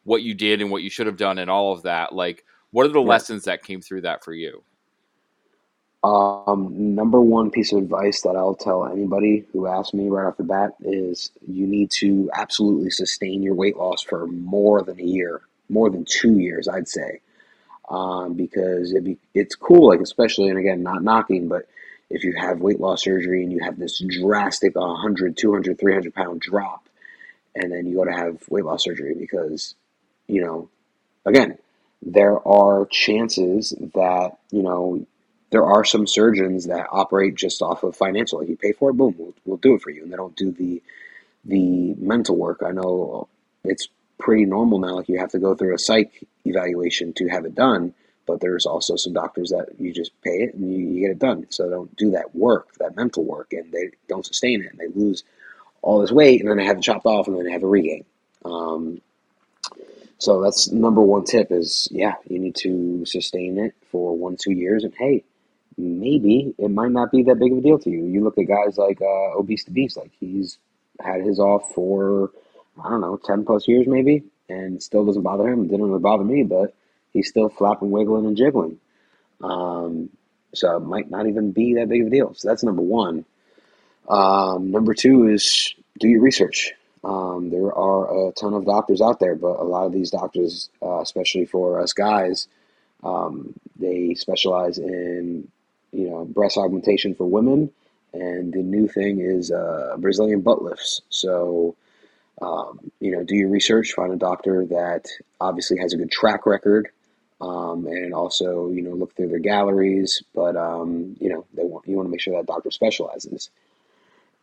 [0.04, 2.14] what you did and what you should have done and all of that.
[2.14, 3.08] Like, what are the yeah.
[3.08, 4.62] lessons that came through that for you?
[6.04, 10.36] Um, number one piece of advice that I'll tell anybody who asks me right off
[10.36, 15.04] the bat is you need to absolutely sustain your weight loss for more than a
[15.04, 15.42] year,
[15.72, 17.20] more than two years, I'd say.
[17.88, 21.66] Um, because be, it's cool, like, especially, and again, not knocking, but
[22.10, 26.40] if you have weight loss surgery and you have this drastic 100, 200, 300 pound
[26.40, 26.88] drop,
[27.54, 29.74] and then you go to have weight loss surgery because,
[30.26, 30.68] you know,
[31.26, 31.58] again,
[32.02, 35.04] there are chances that, you know,
[35.50, 38.38] there are some surgeons that operate just off of financial.
[38.38, 40.02] Like you pay for it, boom, we'll, we'll do it for you.
[40.02, 40.82] And they don't do the
[41.44, 42.62] the mental work.
[42.64, 43.28] I know
[43.64, 43.88] it's
[44.22, 44.94] pretty normal now.
[44.94, 47.92] Like you have to go through a psych evaluation to have it done,
[48.26, 51.18] but there's also some doctors that you just pay it and you, you get it
[51.18, 51.46] done.
[51.50, 54.88] So don't do that work, that mental work, and they don't sustain it and they
[54.98, 55.24] lose
[55.82, 57.66] all this weight and then they have it chopped off and then they have a
[57.66, 58.04] regain.
[58.44, 59.00] Um,
[60.18, 64.52] so that's number one tip is yeah, you need to sustain it for one, two
[64.52, 64.84] years.
[64.84, 65.24] And hey,
[65.76, 68.04] maybe it might not be that big of a deal to you.
[68.04, 70.58] You look at guys like uh, Obese the Beast, like he's
[71.00, 72.30] had his off for,
[72.82, 75.68] I don't know, 10 plus years maybe, and still doesn't bother him.
[75.68, 76.74] Didn't really bother me, but
[77.12, 78.78] he's still flapping, wiggling, and jiggling.
[79.42, 80.10] Um,
[80.54, 82.34] so it might not even be that big of a deal.
[82.34, 83.24] So that's number one.
[84.08, 86.72] Um, number two is do your research.
[87.04, 90.70] Um, there are a ton of doctors out there, but a lot of these doctors,
[90.82, 92.46] uh, especially for us guys,
[93.02, 95.48] um, they specialize in
[95.92, 97.70] you know breast augmentation for women,
[98.12, 101.02] and the new thing is uh, Brazilian butt lifts.
[101.08, 101.74] So
[102.42, 105.06] um, you know, do your research, find a doctor that
[105.40, 106.88] obviously has a good track record,
[107.40, 110.22] um, and also you know look through their galleries.
[110.34, 113.50] But um, you know, they want you want to make sure that doctor specializes.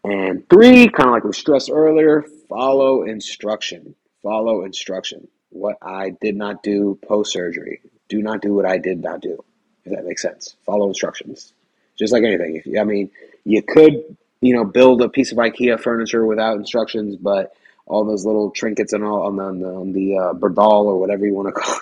[0.06, 3.95] And three, kind of like we stressed earlier, follow instruction.
[4.24, 5.28] Follow instruction.
[5.50, 7.82] What I did not do post surgery.
[8.08, 9.43] Do not do what I did not do.
[9.84, 10.56] If that makes sense.
[10.66, 11.54] Follow instructions.
[11.97, 12.62] Just like anything.
[12.64, 13.12] If I mean,
[13.43, 17.54] you could, you know, build a piece of IKEA furniture without instructions, but
[17.90, 21.00] all those little trinkets and all on the on the, on the uh, burdal or
[21.00, 21.82] whatever you want to call, it,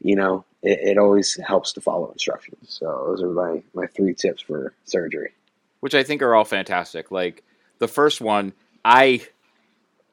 [0.00, 2.66] you know, it, it always helps to follow instructions.
[2.68, 5.32] So those are my my three tips for surgery.
[5.80, 7.10] Which I think are all fantastic.
[7.10, 7.44] Like
[7.78, 8.52] the first one,
[8.84, 9.26] I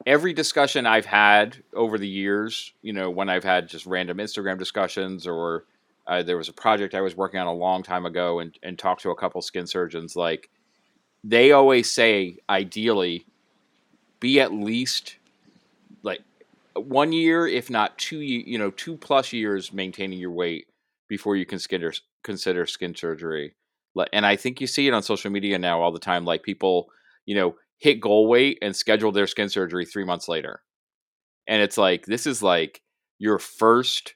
[0.06, 4.58] every discussion I've had over the years, you know, when I've had just random Instagram
[4.58, 5.64] discussions or
[6.06, 8.78] uh, there was a project I was working on a long time ago and, and
[8.78, 10.50] talked to a couple skin surgeons, like
[11.22, 13.24] they always say, ideally,
[14.18, 15.16] be at least
[16.02, 16.20] like
[16.74, 20.66] one year, if not two, you know, two plus years maintaining your weight
[21.08, 21.92] before you consider
[22.24, 23.54] consider skin surgery.
[24.12, 26.24] And I think you see it on social media now all the time.
[26.24, 26.88] Like people,
[27.26, 30.62] you know, hit goal weight and schedule their skin surgery three months later.
[31.46, 32.80] And it's like, this is like
[33.18, 34.14] your first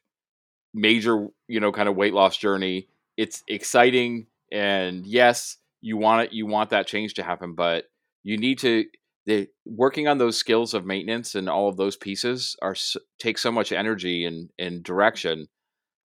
[0.72, 2.88] major, you know, kind of weight loss journey.
[3.16, 4.28] It's exciting.
[4.52, 7.84] And yes, you want it, you want that change to happen, but
[8.22, 8.84] you need to,
[9.26, 12.76] the working on those skills of maintenance and all of those pieces are
[13.18, 14.82] take so much energy and, and mm-hmm.
[14.82, 15.46] direction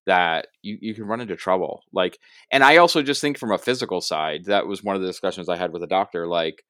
[0.07, 1.83] that you, you can run into trouble.
[1.93, 2.18] Like,
[2.51, 5.49] and I also just think from a physical side, that was one of the discussions
[5.49, 6.27] I had with a doctor.
[6.27, 6.64] Like,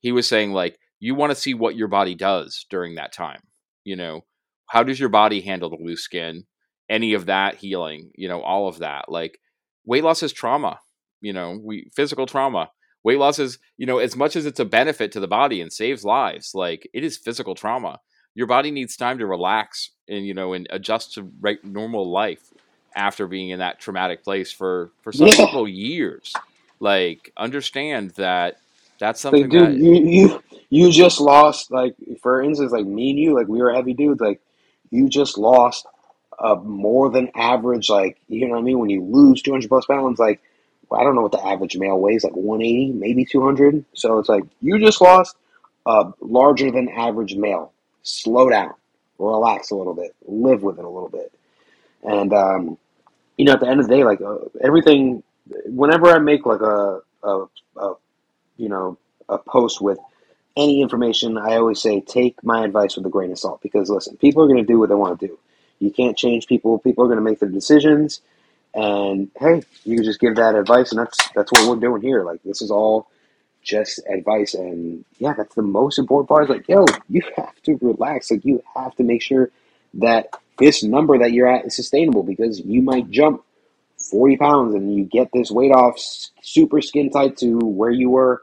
[0.00, 3.40] he was saying like you want to see what your body does during that time.
[3.84, 4.20] You know,
[4.66, 6.44] how does your body handle the loose skin?
[6.88, 9.06] Any of that healing, you know, all of that.
[9.08, 9.38] Like
[9.84, 10.78] weight loss is trauma.
[11.20, 12.70] You know, we physical trauma.
[13.04, 15.72] Weight loss is, you know, as much as it's a benefit to the body and
[15.72, 18.00] saves lives, like it is physical trauma.
[18.34, 22.52] Your body needs time to relax and you know and adjust to right normal life
[22.94, 25.36] after being in that traumatic place for for some yeah.
[25.36, 26.32] people years.
[26.80, 28.58] Like understand that
[28.98, 33.10] that's something like, dude, that you, you you just lost like for instance, like me
[33.10, 34.40] and you, like we were heavy dudes, like
[34.90, 35.86] you just lost
[36.38, 38.78] a more than average, like you know what I mean.
[38.78, 40.40] When you lose two hundred plus pounds, like
[40.94, 43.84] I don't know what the average male weighs, like one eighty, maybe two hundred.
[43.94, 45.36] So it's like you just lost
[45.86, 47.72] a larger than average male.
[48.02, 48.74] Slow down,
[49.18, 51.32] relax a little bit, live with it a little bit,
[52.02, 52.78] and um,
[53.36, 55.22] you know, at the end of the day, like uh, everything.
[55.66, 57.44] Whenever I make like a, a,
[57.76, 57.94] a
[58.56, 58.96] you know,
[59.28, 59.98] a post with
[60.56, 64.16] any information, I always say take my advice with a grain of salt because listen,
[64.16, 65.38] people are going to do what they want to do.
[65.80, 66.78] You can't change people.
[66.78, 68.20] People are going to make their decisions,
[68.74, 72.24] and hey, you can just give that advice, and that's that's what we're doing here.
[72.24, 73.08] Like this is all
[73.62, 76.44] just advice, and yeah, that's the most important part.
[76.44, 78.30] Is like, yo, you have to relax.
[78.30, 79.50] Like you have to make sure
[79.94, 83.42] that this number that you're at is sustainable because you might jump
[84.10, 85.98] 40 pounds and you get this weight off
[86.42, 88.42] super skin tight to where you were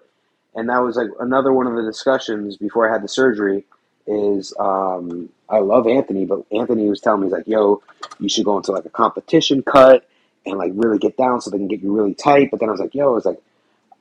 [0.56, 3.66] and that was like another one of the discussions before I had the surgery.
[4.08, 7.84] Is um, I love Anthony, but Anthony was telling me he's like, "Yo,
[8.20, 10.08] you should go into like a competition cut,
[10.46, 12.52] and like really get down so they can get you really tight.
[12.52, 13.42] But then I was like, yo, it's like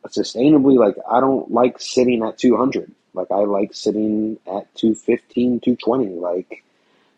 [0.07, 2.93] sustainably, like I don't like sitting at 200.
[3.15, 6.07] Like I like sitting at 215, 220.
[6.17, 6.65] Like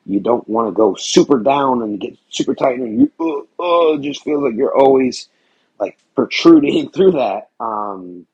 [0.07, 3.99] you don't want to go super down and get super tight and you uh, uh,
[3.99, 5.29] just feels like you're always
[5.79, 7.51] like protruding through that.
[7.61, 8.27] Um,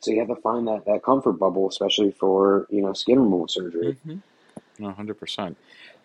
[0.00, 3.48] so you have to find that, that comfort bubble, especially for you know skin removal
[3.48, 3.96] surgery.
[4.06, 4.18] Mm-hmm.
[4.80, 5.54] 100%.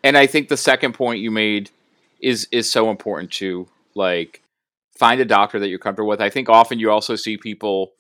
[0.04, 1.72] And I think the second point you made
[2.20, 3.68] is is so important too.
[3.98, 4.44] Like
[4.98, 6.22] find a doctor that you're comfortable with.
[6.22, 7.94] I think often you also see people,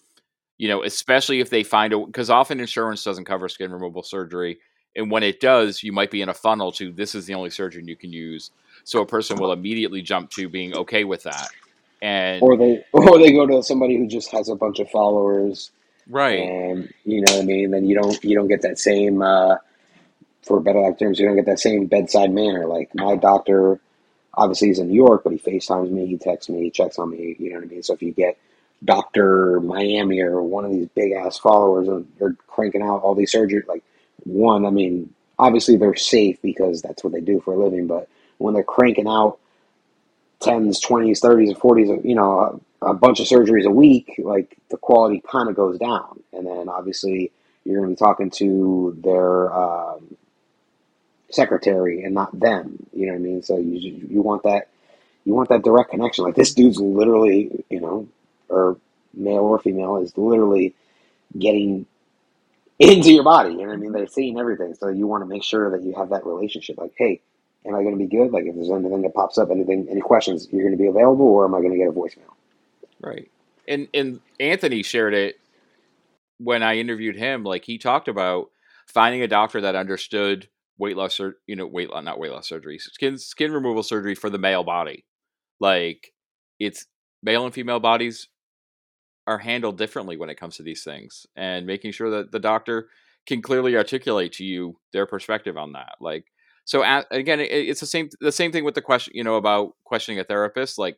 [0.57, 4.59] you know, especially if they find a because often insurance doesn't cover skin removal surgery,
[4.95, 7.49] and when it does, you might be in a funnel to this is the only
[7.49, 8.51] surgeon you can use.
[8.83, 11.49] So a person will immediately jump to being okay with that,
[12.01, 15.71] and Or they or they go to somebody who just has a bunch of followers
[16.09, 17.71] right, and you know what I mean.
[17.71, 19.55] Then you don't you don't get that same uh,
[20.43, 21.19] for better life terms.
[21.19, 22.65] You don't get that same bedside manner.
[22.65, 23.79] Like my doctor,
[24.38, 27.09] obviously he's in New York, but he FaceTimes me, he texts me, he checks on
[27.09, 27.35] me.
[27.39, 27.83] You know what I mean.
[27.83, 28.38] So if you get
[28.85, 33.33] Doctor Miami or one of these big ass followers, and they're cranking out all these
[33.33, 33.83] surgeries, like
[34.23, 37.88] one, I mean, obviously they're safe because that's what they do for a living.
[37.88, 38.07] But
[38.38, 39.39] when they're cranking out
[40.39, 44.55] tens, twenties, thirties, and forties, you know, a, a bunch of surgeries a week, like
[44.69, 46.21] the quality kind of goes down.
[46.31, 47.31] And then obviously
[47.65, 50.15] you're going to be talking to their um,
[51.30, 52.86] secretary and not them.
[52.93, 53.43] You know what I mean?
[53.43, 54.69] So you you want that
[55.25, 56.23] you want that direct connection.
[56.23, 58.07] Like this dude's literally, you know,
[58.49, 58.78] or
[59.13, 60.73] male or female is literally
[61.38, 61.86] getting
[62.80, 63.51] into your body.
[63.51, 63.91] You know what I mean?
[63.91, 64.73] They're seeing everything.
[64.75, 66.78] So you want to make sure that you have that relationship.
[66.78, 67.21] Like, hey,
[67.65, 68.32] am I going to be good?
[68.32, 71.25] Like, if there's anything that pops up, anything, any questions, you're going to be available,
[71.25, 72.34] or am I going to get a voicemail?
[73.01, 73.30] right.
[73.67, 75.39] And and Anthony shared it
[76.38, 77.43] when I interviewed him.
[77.43, 78.49] Like he talked about
[78.86, 80.47] finding a doctor that understood
[80.78, 84.15] weight loss, sur- you know, weight loss, not weight loss surgery, skin skin removal surgery
[84.15, 85.05] for the male body.
[85.59, 86.13] Like
[86.59, 86.86] it's
[87.23, 88.28] male and female bodies
[89.25, 92.89] are handled differently when it comes to these things, and making sure that the doctor
[93.28, 95.95] can clearly articulate to you their perspective on that.
[95.99, 96.25] Like
[96.65, 99.73] so, again, it, it's the same the same thing with the question, you know, about
[99.86, 100.78] questioning a therapist.
[100.78, 100.97] Like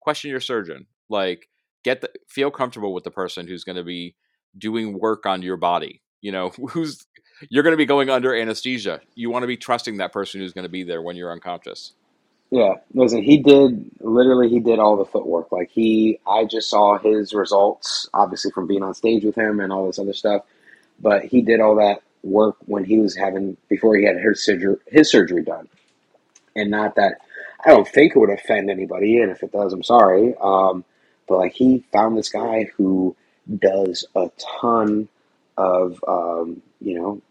[0.00, 0.86] question your surgeon.
[1.08, 1.48] Like
[1.84, 4.16] get the feel comfortable with the person who's going to be
[4.56, 6.02] doing work on your body.
[6.20, 7.06] You know, who's
[7.48, 9.00] you're going to be going under anesthesia.
[9.14, 11.92] You want to be trusting that person who's going to be there when you're unconscious.
[12.50, 15.50] Yeah, listen, he did literally he did all the footwork.
[15.50, 19.72] Like he I just saw his results obviously from being on stage with him and
[19.72, 20.42] all this other stuff,
[21.00, 24.76] but he did all that work when he was having before he had his surgery
[24.86, 25.68] his surgery done.
[26.54, 27.22] And not that
[27.64, 30.34] I don't think it would offend anybody, and if it does, I'm sorry.
[30.40, 30.84] Um,
[31.26, 33.16] but like he found this guy who
[33.58, 34.30] does a
[34.60, 35.08] ton
[35.56, 37.22] of um, you know,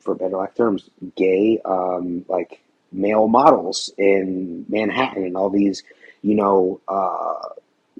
[0.00, 5.82] for better lack of terms, gay um, like male models in Manhattan and all these,
[6.22, 7.48] you know, uh,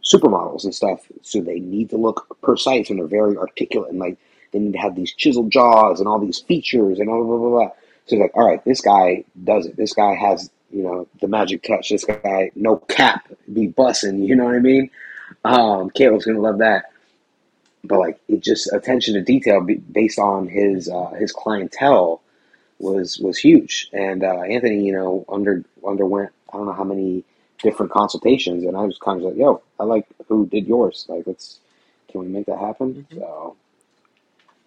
[0.05, 1.01] supermodels and stuff.
[1.23, 4.19] So they need to look precise and they're very articulate and like
[4.53, 7.51] they need to have these chiseled jaws and all these features and all blah blah
[7.51, 7.69] blah.
[8.07, 9.77] So it's like, all right, this guy does it.
[9.77, 11.91] This guy has, you know, the magic touch.
[11.91, 14.27] This guy, no cap, be bussing.
[14.27, 14.91] You know what I mean?
[15.45, 16.92] Um, Caleb's gonna love that.
[17.85, 22.23] But like, it just attention to detail based on his uh, his clientele
[22.79, 23.91] was was huge.
[23.93, 27.25] And uh, Anthony, you know, under underwent I don't know how many
[27.63, 31.07] different consultations, and I was kind of like, yo, I like who did yours.
[31.09, 31.61] Like, let's
[32.11, 33.07] can we make that happen?
[33.11, 33.19] Mhm.
[33.21, 33.57] So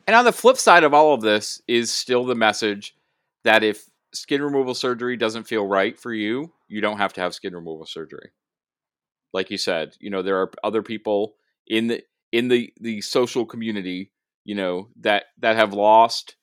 [0.07, 2.95] And on the flip side of all of this is still the message
[3.43, 7.33] that if skin removal surgery doesn't feel right for you, you don't have to have
[7.35, 8.31] skin removal surgery.
[9.33, 11.35] Like you said, you know, there are other people
[11.67, 12.03] in the
[12.35, 14.11] in the the social community,
[14.43, 16.35] you know, that that have lost,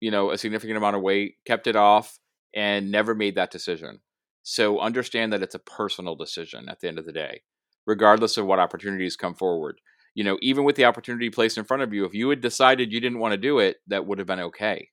[0.00, 2.18] you know, a significant amount of weight, kept it off
[2.54, 4.00] and never made that decision.
[4.42, 7.42] So understand that it's a personal decision at the end of the day,
[7.86, 9.80] regardless of what opportunities come forward
[10.14, 12.92] you know, even with the opportunity placed in front of you, if you had decided
[12.92, 14.90] you didn't want to do it, that would have been okay.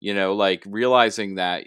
[0.00, 1.66] You know, like realizing that,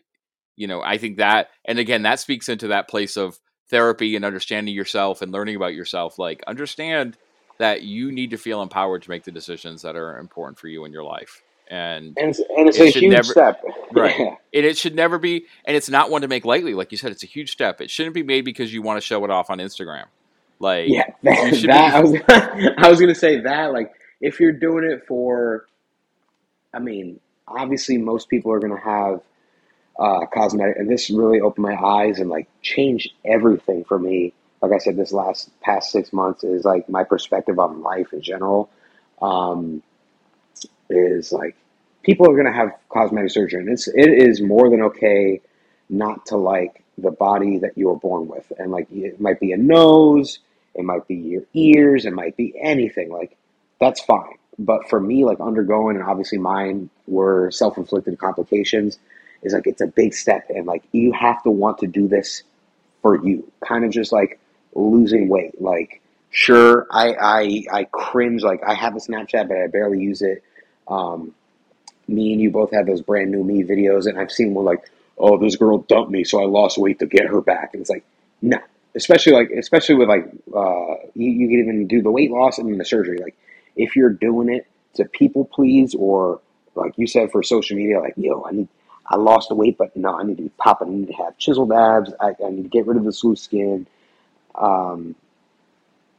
[0.56, 3.40] you know, I think that, and again, that speaks into that place of
[3.70, 6.18] therapy and understanding yourself and learning about yourself.
[6.18, 7.18] Like, understand
[7.60, 10.84] that you need to feel empowered to make the decisions that are important for you
[10.86, 11.44] in your life.
[11.70, 13.62] And and it's, and it's It a huge never- step.
[13.92, 14.16] Right.
[14.20, 14.36] Yeah.
[14.54, 16.74] and it should never be, and it's not one to make lightly.
[16.74, 17.80] Like you said, it's a huge step.
[17.82, 20.06] It shouldn't be made because you want to show it off on Instagram.
[20.60, 23.92] Like, Yeah, that, that I was I was gonna say that like
[24.22, 25.66] if you're doing it for,
[26.74, 29.22] I mean, obviously most people are gonna have
[30.00, 34.34] uh, cosmetic, and this really opened my eyes and like changed everything for me.
[34.62, 38.22] Like I said, this last past six months is like my perspective on life in
[38.22, 38.70] general.
[39.22, 39.84] Um,
[40.90, 41.56] is like
[42.04, 45.42] people are gonna have cosmetic surgery, and it's it is more than okay
[45.90, 49.52] not to like the body that you were born with, and like it might be
[49.52, 50.40] a nose,
[50.76, 53.12] it might be your ears, it might be anything.
[53.12, 53.38] Like
[53.80, 54.36] that's fine.
[54.58, 59.00] But for me, like undergoing, and obviously mine were self inflicted complications,
[59.42, 62.44] is like it's a big step, and like you have to want to do this
[63.02, 63.50] for you.
[63.66, 64.40] Kind of just like
[64.74, 65.62] losing weight.
[65.62, 66.02] Like
[66.32, 68.44] sure, I I I cringe.
[68.44, 70.44] Like I have a Snapchat, but I barely use it.
[70.88, 71.34] Um,
[72.08, 74.90] me and you both had those brand new me videos, and I've seen one like,
[75.18, 77.90] oh, this girl dumped me, so I lost weight to get her back, and it's
[77.90, 78.04] like,
[78.42, 78.58] no.
[78.96, 82.80] Especially like, especially with like, uh, you, you can even do the weight loss and
[82.80, 83.20] the surgery.
[83.20, 83.36] Like,
[83.76, 84.66] if you're doing it
[84.96, 86.42] to people please, or
[86.74, 88.68] like you said for social media, like, yo, I need,
[89.06, 90.88] I lost the weight, but no, I need to be popping.
[90.88, 92.12] I need to have chiseled abs.
[92.20, 93.86] I, I need to get rid of the loose skin.
[94.60, 95.16] Um,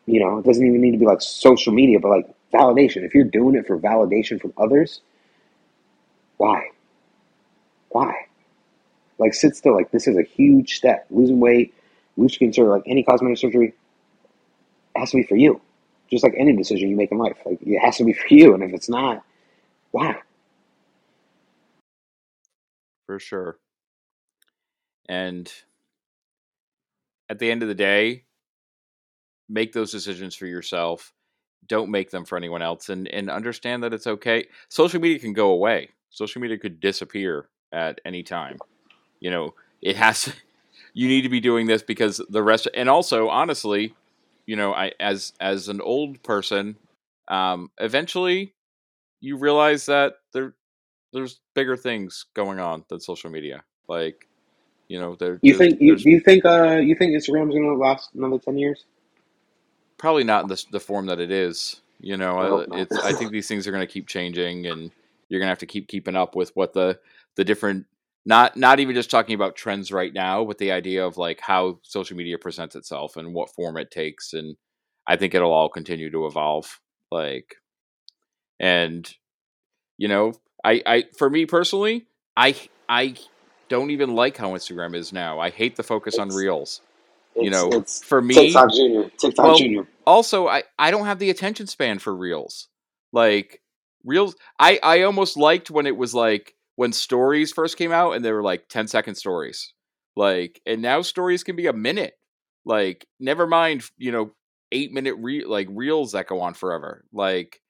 [0.07, 3.05] you know, it doesn't even need to be like social media, but like validation.
[3.05, 5.01] If you're doing it for validation from others,
[6.36, 6.70] why?
[7.91, 8.26] Why?
[9.18, 9.74] Like sit still.
[9.74, 11.07] Like this is a huge step.
[11.11, 11.74] Losing weight,
[12.16, 13.74] loose skin surgery, like any cosmetic surgery,
[14.97, 15.61] has to be for you.
[16.11, 18.55] Just like any decision you make in life, like it has to be for you.
[18.55, 19.22] And if it's not,
[19.91, 20.16] why?
[23.07, 23.59] For sure.
[25.09, 25.53] And
[27.28, 28.24] at the end of the day,
[29.51, 31.13] make those decisions for yourself.
[31.69, 34.47] Don't make them for anyone else and, and understand that it's okay.
[34.69, 35.91] Social media can go away.
[36.11, 38.59] Social media could disappear at any time.
[39.21, 40.33] You know, it has to,
[40.95, 43.95] you need to be doing this because the rest and also honestly,
[44.47, 46.77] you know, I as as an old person,
[47.29, 48.55] um, eventually
[49.21, 50.55] you realize that there
[51.13, 53.65] there's bigger things going on than social media.
[53.89, 54.29] Like,
[54.89, 55.39] you know, there.
[55.43, 58.85] You think you, you think uh you think Instagram's gonna last another ten years?
[60.01, 61.83] Probably not in the the form that it is.
[62.01, 64.91] You know, I uh, it's I think these things are going to keep changing, and
[65.29, 66.99] you're going to have to keep keeping up with what the
[67.37, 67.85] the different
[68.25, 71.81] not not even just talking about trends right now, but the idea of like how
[71.83, 74.57] social media presents itself and what form it takes, and
[75.07, 76.81] I think it'll all continue to evolve.
[77.11, 77.57] Like,
[78.59, 79.07] and
[79.99, 80.33] you know,
[80.65, 82.07] I I for me personally,
[82.39, 82.57] I
[82.89, 83.17] I
[83.69, 85.39] don't even like how Instagram is now.
[85.41, 86.81] I hate the focus it's, on reels.
[87.43, 89.88] You know, it's for me, TikTok Junior, TikTok well, Junior.
[90.07, 92.68] Also, I I don't have the attention span for reels.
[93.12, 93.61] Like
[94.05, 98.24] reels, I I almost liked when it was like when stories first came out and
[98.24, 99.74] they were like 10 second stories.
[100.16, 102.14] Like, and now stories can be a minute.
[102.64, 104.32] Like, never mind, you know,
[104.72, 107.05] eight minute re- like reels that go on forever.
[107.12, 107.61] Like,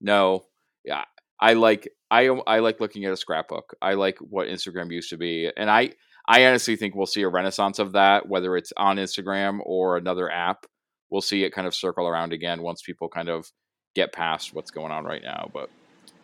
[0.00, 0.46] no,
[0.84, 1.04] yeah,
[1.40, 3.74] I like I I like looking at a scrapbook.
[3.82, 5.90] I like what Instagram used to be, and I
[6.26, 10.30] I honestly think we'll see a renaissance of that, whether it's on Instagram or another
[10.30, 10.66] app.
[11.10, 13.50] We'll see it kind of circle around again once people kind of
[13.94, 15.50] get past what's going on right now.
[15.52, 15.68] But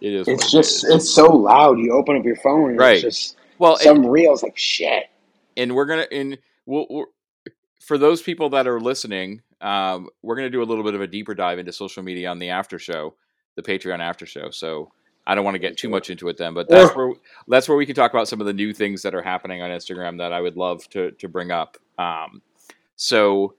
[0.01, 0.29] it is.
[0.29, 1.79] It's just it it's so loud.
[1.79, 2.95] You open up your phone, and right?
[2.95, 5.05] It's just well, some and, reels like shit.
[5.57, 7.07] And we're gonna and we'll, we'll
[7.81, 11.07] for those people that are listening, um, we're gonna do a little bit of a
[11.07, 13.15] deeper dive into social media on the after show,
[13.57, 14.51] the Patreon after show.
[14.51, 14.93] So
[15.29, 17.13] I don't want to get too much into it then, but that's where
[17.49, 19.69] that's where we can talk about some of the new things that are happening on
[19.69, 21.77] Instagram that I would love to to bring up.
[21.99, 22.41] Um,
[22.97, 23.55] so,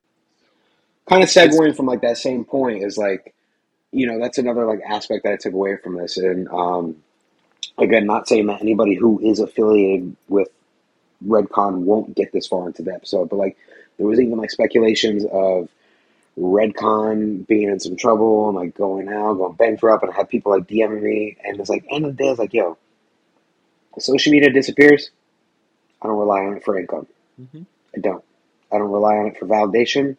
[1.08, 3.36] kind of segueing from like that same point is like,
[3.92, 6.96] you know, that's another like aspect that I took away from this, and um,
[7.78, 10.50] again, not saying that anybody who is affiliated with
[11.24, 13.58] Redcon won't get this far into the episode, but like
[13.98, 15.70] there was even like speculations of
[16.38, 20.52] Redcon being in some trouble and like going out, going bankrupt, and I had people
[20.52, 22.78] like DMing me, and it's like end of the day, it's like, yo,
[23.98, 25.12] social media disappears.
[26.02, 27.08] I don't rely on it for income.
[27.40, 27.64] Mm-hmm.
[27.96, 28.24] I don't.
[28.72, 30.16] I don't rely on it for validation.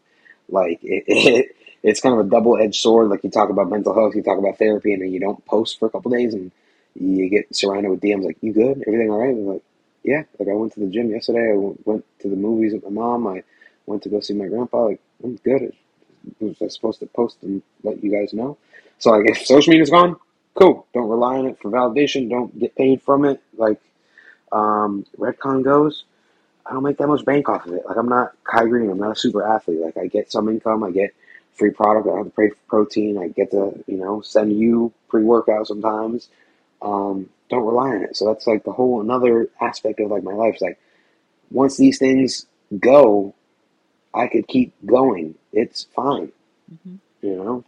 [0.48, 3.08] Like it, it it's kind of a double edged sword.
[3.08, 5.78] Like you talk about mental health, you talk about therapy, and then you don't post
[5.78, 6.50] for a couple days, and
[6.94, 8.84] you get surrounded with DMs like, "You good?
[8.86, 9.62] Everything all right?" And like,
[10.02, 10.24] yeah.
[10.38, 11.52] Like I went to the gym yesterday.
[11.52, 13.26] I went to the movies with my mom.
[13.26, 13.42] I
[13.86, 14.84] went to go see my grandpa.
[14.84, 15.72] Like I'm good
[16.40, 18.56] was I supposed to post and let you guys know?
[18.98, 20.16] So like if social media's gone,
[20.54, 20.86] cool.
[20.94, 22.28] Don't rely on it for validation.
[22.28, 23.42] Don't get paid from it.
[23.56, 23.80] Like
[24.52, 26.04] um, Redcon goes,
[26.66, 27.84] I don't make that much bank off of it.
[27.86, 28.90] Like I'm not Kai Greene.
[28.90, 29.80] I'm not a super athlete.
[29.80, 30.84] Like I get some income.
[30.84, 31.14] I get
[31.52, 32.08] free product.
[32.08, 33.18] I have to pay for protein.
[33.18, 36.28] I get to you know send you pre workout sometimes.
[36.82, 38.16] Um, don't rely on it.
[38.16, 40.54] So that's like the whole another aspect of like my life.
[40.54, 40.78] It's like
[41.50, 42.46] once these things
[42.78, 43.34] go,
[44.14, 45.34] I could keep going.
[45.52, 46.32] It's fine.
[46.72, 46.96] Mm-hmm.
[47.22, 47.64] You know.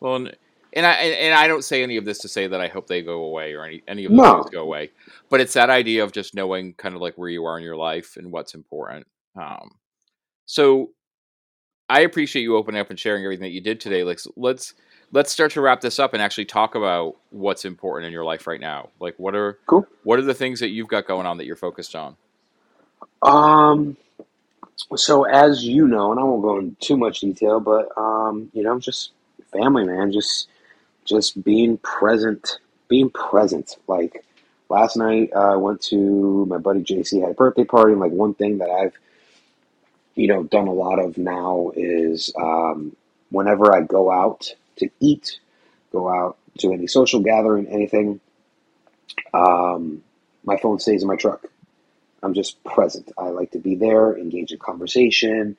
[0.00, 0.36] Well, and,
[0.72, 3.02] and I and I don't say any of this to say that I hope they
[3.02, 4.42] go away or any any of those no.
[4.42, 4.90] things go away,
[5.28, 7.76] but it's that idea of just knowing kind of like where you are in your
[7.76, 9.06] life and what's important.
[9.36, 9.72] Um,
[10.46, 10.90] so
[11.88, 14.04] I appreciate you opening up and sharing everything that you did today.
[14.04, 14.74] Like, let's
[15.12, 18.46] let's start to wrap this up and actually talk about what's important in your life
[18.46, 18.90] right now.
[19.00, 19.86] Like, what are cool?
[20.04, 22.16] What are the things that you've got going on that you're focused on?
[23.22, 23.96] Um,
[24.96, 28.62] so as you know, and I won't go into too much detail, but um, you
[28.62, 29.10] know, just
[29.52, 30.48] family, man, just
[31.04, 32.58] just being present,
[32.88, 33.76] being present.
[33.86, 34.24] Like
[34.68, 38.12] last night, uh, I went to my buddy JC had a birthday party, and like
[38.12, 38.96] one thing that I've
[40.14, 42.96] you know done a lot of now is um,
[43.30, 45.40] whenever I go out to eat,
[45.92, 48.20] go out to any social gathering, anything,
[49.32, 50.02] um,
[50.44, 51.46] my phone stays in my truck.
[52.22, 53.12] I'm just present.
[53.18, 55.56] I like to be there, engage in conversation.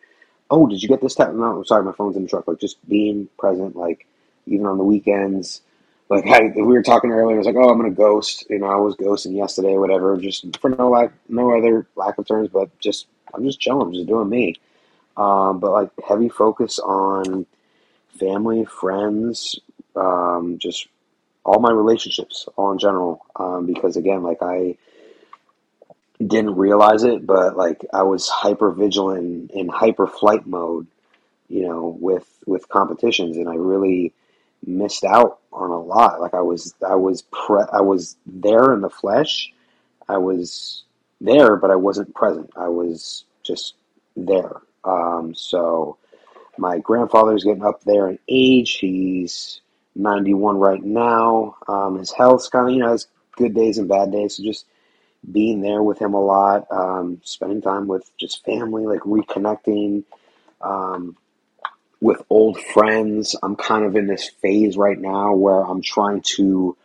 [0.50, 1.40] Oh, did you get this time?
[1.40, 2.48] No, I'm sorry, my phone's in the truck.
[2.48, 4.06] Like just being present, like
[4.46, 5.62] even on the weekends.
[6.10, 8.68] Like I, we were talking earlier, I was like, "Oh, I'm gonna ghost." You know,
[8.68, 10.18] I was ghosting yesterday, whatever.
[10.18, 13.94] Just for no lack, no other lack of terms, but just I'm just chilling, I'm
[13.94, 14.56] just doing me.
[15.18, 17.46] Um, but like heavy focus on
[18.20, 19.60] family, friends,
[19.96, 20.88] um, just
[21.46, 23.26] all my relationships, all in general.
[23.36, 24.78] Um, because again, like I
[26.28, 30.88] didn't realize it, but like I was hyper vigilant in hyper flight mode,
[31.50, 34.14] you know, with with competitions, and I really
[34.66, 36.22] missed out on a lot.
[36.22, 39.52] Like I was, I was pre, I was there in the flesh.
[40.08, 40.84] I was
[41.20, 42.52] there, but I wasn't present.
[42.56, 43.76] I was just
[44.16, 44.62] there.
[44.84, 45.98] Um, so
[46.58, 48.78] my grandfather's getting up there in age.
[48.78, 49.62] He's
[49.96, 51.56] 91 right now.
[51.68, 54.38] Um, his health's kind of, you know, has good days and bad days.
[54.38, 54.66] So just
[55.30, 60.04] being there with him a lot, um, spending time with just family, like reconnecting
[60.62, 61.16] um,
[62.00, 63.36] with old friends.
[63.44, 66.76] I'm kind of in this phase right now where I'm trying to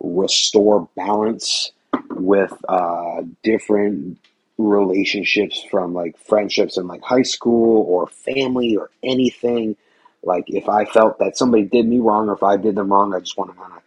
[0.00, 1.72] restore balance
[2.10, 4.18] with uh, different
[4.58, 9.76] relationships from like friendships in like high school or family or anything.
[10.22, 13.14] Like if I felt that somebody did me wrong or if I did them wrong,
[13.14, 13.82] I just want to kind of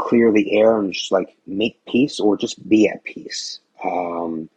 [0.00, 3.60] clear the air and just like make peace or just be at peace.
[3.84, 4.48] Um,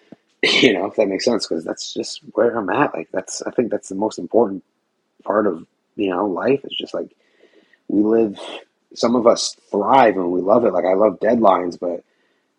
[0.42, 2.94] you know, if that makes sense, because that's just where I'm at.
[2.94, 4.64] Like that's, I think that's the most important
[5.22, 6.60] part of you know life.
[6.64, 7.14] Is just like
[7.88, 8.38] we live.
[8.92, 10.72] Some of us thrive and we love it.
[10.72, 12.02] Like I love deadlines, but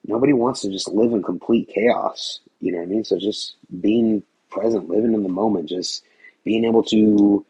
[0.05, 2.39] nobody wants to just live in complete chaos.
[2.61, 3.03] You know what I mean?
[3.03, 6.05] So just being present, living in the moment, just
[6.45, 7.45] being able to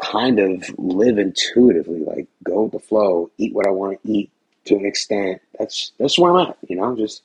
[0.00, 4.30] kind of live intuitively, like go with the flow, eat what I want to eat
[4.66, 5.40] to an extent.
[5.58, 6.58] That's that's where I'm at.
[6.68, 7.22] You know, just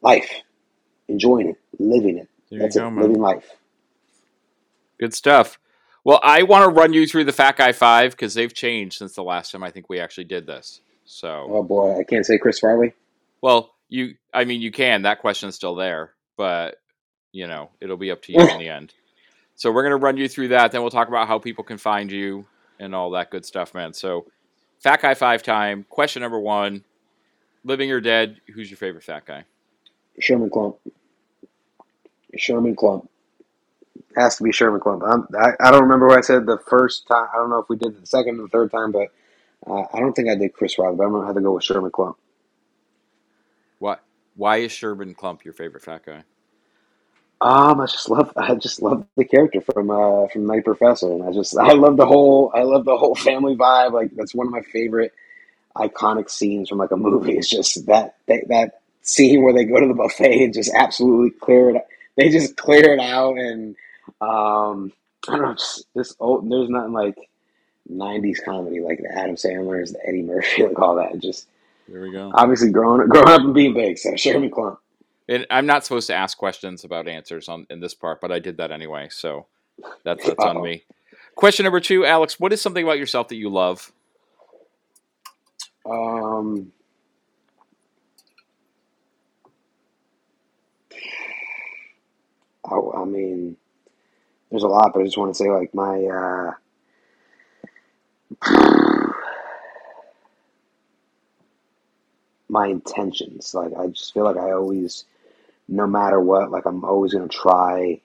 [0.00, 0.30] life,
[1.08, 2.28] enjoying it, living it.
[2.50, 3.02] There that's go, it, man.
[3.02, 3.50] living life.
[4.98, 5.58] Good stuff.
[6.04, 9.14] Well, I want to run you through the Fat Guy Five because they've changed since
[9.14, 10.80] the last time I think we actually did this.
[11.04, 12.94] So, Oh boy, I can't say Chris Farley.
[13.40, 15.02] well, you, I mean, you can.
[15.02, 16.76] That question's still there, but
[17.32, 18.94] you know, it'll be up to you in the end.
[19.54, 20.72] So we're gonna run you through that.
[20.72, 22.46] Then we'll talk about how people can find you
[22.78, 23.92] and all that good stuff, man.
[23.92, 24.26] So,
[24.80, 25.84] Fat Guy Five time.
[25.88, 26.84] Question number one:
[27.64, 28.40] Living or dead?
[28.54, 29.44] Who's your favorite fat guy?
[30.18, 30.76] Sherman Klump.
[32.36, 33.06] Sherman Klump.
[34.16, 35.02] Has to be Sherman Klump.
[35.08, 37.28] I'm, I, I don't remember what I said the first time.
[37.32, 39.08] I don't know if we did the second or the third time, but
[39.66, 41.52] uh, I don't think I did Chris Farley, but I'm going to have to go
[41.54, 42.16] with Sherman Klump.
[43.78, 44.02] What?
[44.34, 46.24] Why is Sherman Klump your favorite fat guy?
[47.42, 51.10] Um, I just love, I just love the character from, uh, from Nutty Professor.
[51.12, 53.92] And I just, I love the whole, I love the whole family vibe.
[53.92, 55.12] Like, that's one of my favorite
[55.76, 57.32] iconic scenes from like a movie.
[57.36, 61.30] It's just that, that, that scene where they go to the buffet and just absolutely
[61.30, 61.82] clear it.
[62.16, 63.38] They just clear it out.
[63.38, 63.74] And,
[64.20, 64.92] um,
[65.28, 67.16] I don't know, just, just oh, there's nothing like
[67.90, 71.18] 90s comedy like the Adam Sandler's, the Eddie Murphy, like all that.
[71.18, 71.48] Just
[71.88, 72.30] There we go.
[72.34, 73.98] obviously growing, growing up and being big.
[73.98, 74.78] So Sherman Klump.
[75.28, 78.38] And I'm not supposed to ask questions about answers on in this part, but I
[78.38, 79.46] did that anyway, so
[80.04, 80.64] that's that's on Uh-oh.
[80.64, 80.84] me.
[81.34, 82.38] Question number two, Alex.
[82.38, 83.92] What is something about yourself that you love?
[85.84, 86.72] Um,
[92.64, 93.56] I, I mean,
[94.50, 96.52] there's a lot, but I just want to say like my uh,
[102.48, 103.54] my intentions.
[103.54, 105.06] Like I just feel like I always,
[105.72, 108.00] no matter what, like I'm always gonna try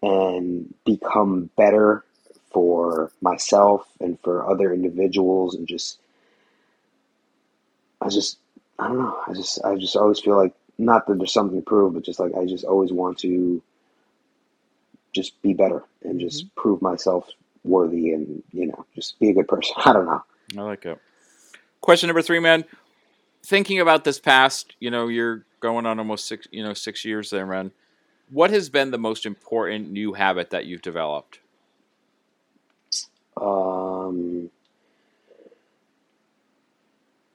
[0.00, 2.04] and become better
[2.52, 5.98] for myself and for other individuals, and just
[8.00, 8.38] I just
[8.78, 9.18] I don't know.
[9.26, 12.20] I just I just always feel like not that there's something to prove, but just
[12.20, 13.60] like I just always want to
[15.12, 16.20] just be better and mm-hmm.
[16.20, 17.28] just prove myself
[17.64, 19.74] worthy and you know just be a good person.
[19.84, 20.22] I don't know.
[20.56, 21.00] I like it.
[21.80, 22.64] Question number three, man.
[23.44, 27.30] Thinking about this past, you know, you're going on almost six, you know, six years
[27.30, 27.72] there, man.
[28.30, 31.40] What has been the most important new habit that you've developed?
[33.40, 34.50] Um,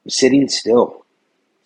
[0.07, 1.05] sitting still,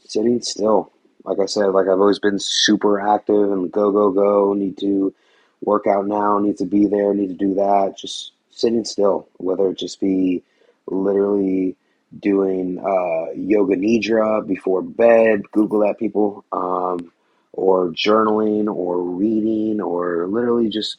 [0.06, 0.92] sitting still.
[1.26, 4.54] like I said, like I've always been super active and go go go.
[4.54, 5.14] Need to
[5.62, 6.40] work out now.
[6.40, 7.14] Need to be there.
[7.14, 7.98] Need to do that.
[7.98, 10.44] Just sitting still, whether it just be
[10.88, 11.76] literally
[12.20, 15.44] doing uh, yoga nidra before bed.
[15.52, 16.46] Google that, people.
[16.52, 17.12] Um,
[17.54, 20.98] or journaling, or reading, or literally just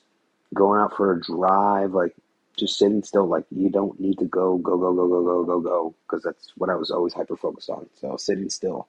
[0.55, 1.93] going out for a drive.
[1.93, 2.15] Like
[2.59, 3.27] just sitting still.
[3.27, 6.53] Like you don't need to go go go go go go go go because that's
[6.57, 7.89] what I was always hyper focused on.
[7.95, 8.89] So sitting still.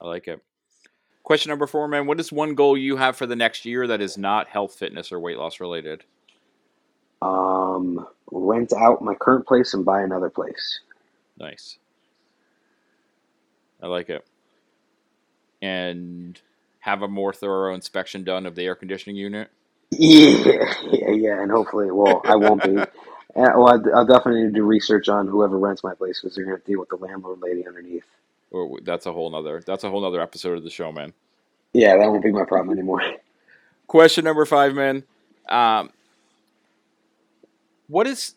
[0.00, 0.42] I like it.
[1.24, 2.06] Question number four, man.
[2.06, 5.12] What is one goal you have for the next year that is not health, fitness,
[5.12, 6.04] or weight loss related?
[7.20, 10.80] Um, rent out my current place and buy another place.
[11.38, 11.78] Nice.
[13.82, 14.26] I like it.
[15.62, 16.40] And
[16.80, 19.50] have a more thorough inspection done of the air conditioning unit.
[19.90, 22.78] Yeah, yeah, yeah, and hopefully, well, I won't be.
[23.36, 26.58] Well, I'll definitely need to do research on whoever rents my place because they're going
[26.58, 28.02] to deal with the landlord lady underneath.
[28.50, 29.62] Or that's a whole nother.
[29.64, 31.12] That's a whole nother episode of the show, man.
[31.72, 33.00] Yeah, that won't be my problem anymore.
[33.86, 35.04] Question number five, man.
[35.48, 35.90] Um,
[37.86, 38.34] what is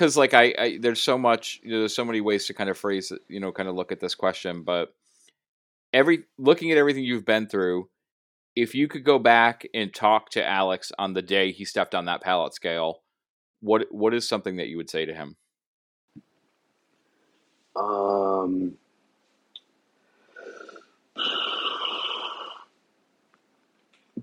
[0.00, 2.70] because like I, I there's so much you know, there's so many ways to kind
[2.70, 4.94] of phrase it, you know kind of look at this question but
[5.92, 7.90] every looking at everything you've been through
[8.56, 12.06] if you could go back and talk to alex on the day he stepped on
[12.06, 13.02] that pallet scale
[13.60, 15.36] what what is something that you would say to him
[17.76, 18.74] Um,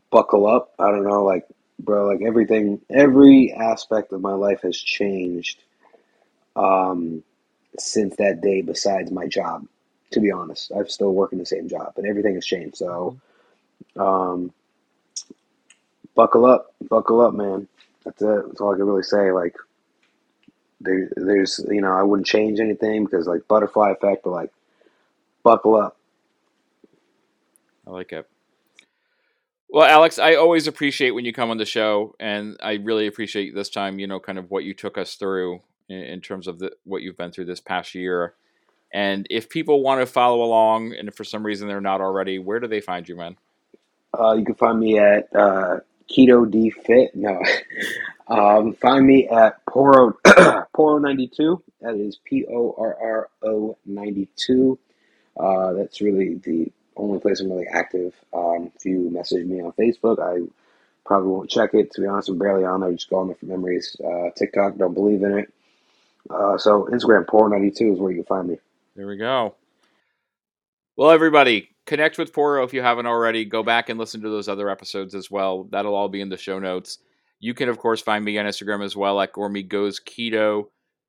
[0.09, 0.73] buckle up.
[0.79, 1.45] I don't know, like,
[1.79, 5.63] bro, like everything, every aspect of my life has changed
[6.57, 7.23] um,
[7.77, 9.65] since that day, besides my job.
[10.11, 12.77] To be honest, I'm still working the same job, but everything has changed.
[12.77, 13.19] So,
[13.97, 14.53] um,
[16.15, 17.67] buckle up, buckle up, man.
[18.05, 18.47] That's it.
[18.47, 19.33] That's all I can really say.
[19.33, 19.55] Like,
[20.79, 24.51] there, there's, you know, I wouldn't change anything because, like, butterfly effect, but like,
[25.43, 25.97] buckle up.
[27.85, 28.27] i like it
[29.69, 33.55] well alex i always appreciate when you come on the show and i really appreciate
[33.55, 36.59] this time you know kind of what you took us through in, in terms of
[36.59, 38.35] the, what you've been through this past year
[38.93, 42.39] and if people want to follow along and if for some reason they're not already
[42.39, 43.35] where do they find you man
[44.17, 45.79] Uh, you can find me at uh,
[46.11, 47.15] Keto D Fit.
[47.15, 47.41] No,
[48.29, 50.17] um, find me at Porro
[50.75, 51.63] Porro ninety two.
[51.81, 54.79] That is P O R R O ninety two.
[55.39, 58.13] Uh, that's really the only place I'm really active.
[58.33, 60.47] Um, if you message me on Facebook, I
[61.05, 61.91] probably won't check it.
[61.93, 62.91] To be honest, I'm barely on there.
[62.93, 63.95] Just go on there for memories.
[64.03, 65.53] Uh, TikTok, don't believe in it.
[66.29, 68.57] Uh, so Instagram, Porro ninety two is where you can find me.
[68.95, 69.55] There we go.
[70.95, 73.45] Well, everybody, connect with Porro if you haven't already.
[73.45, 75.65] Go back and listen to those other episodes as well.
[75.71, 76.97] That'll all be in the show notes.
[77.39, 80.65] You can, of course, find me on Instagram as well at Gormy Goes Keto,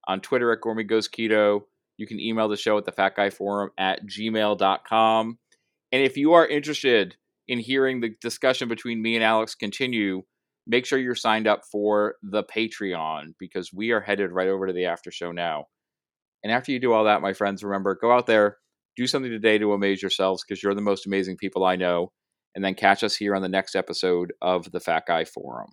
[0.06, 1.62] on Twitter at Gormy Goes Keto.
[1.96, 5.38] You can email the show at the Fat Guy Forum at gmail.com.
[5.90, 7.16] And if you are interested
[7.48, 10.22] in hearing the discussion between me and Alex continue,
[10.68, 14.72] make sure you're signed up for the Patreon because we are headed right over to
[14.72, 15.64] the after show now.
[16.44, 18.58] And after you do all that, my friends, remember go out there,
[18.96, 22.12] do something today to amaze yourselves because you're the most amazing people I know.
[22.54, 25.70] And then catch us here on the next episode of the Fat Guy Forum.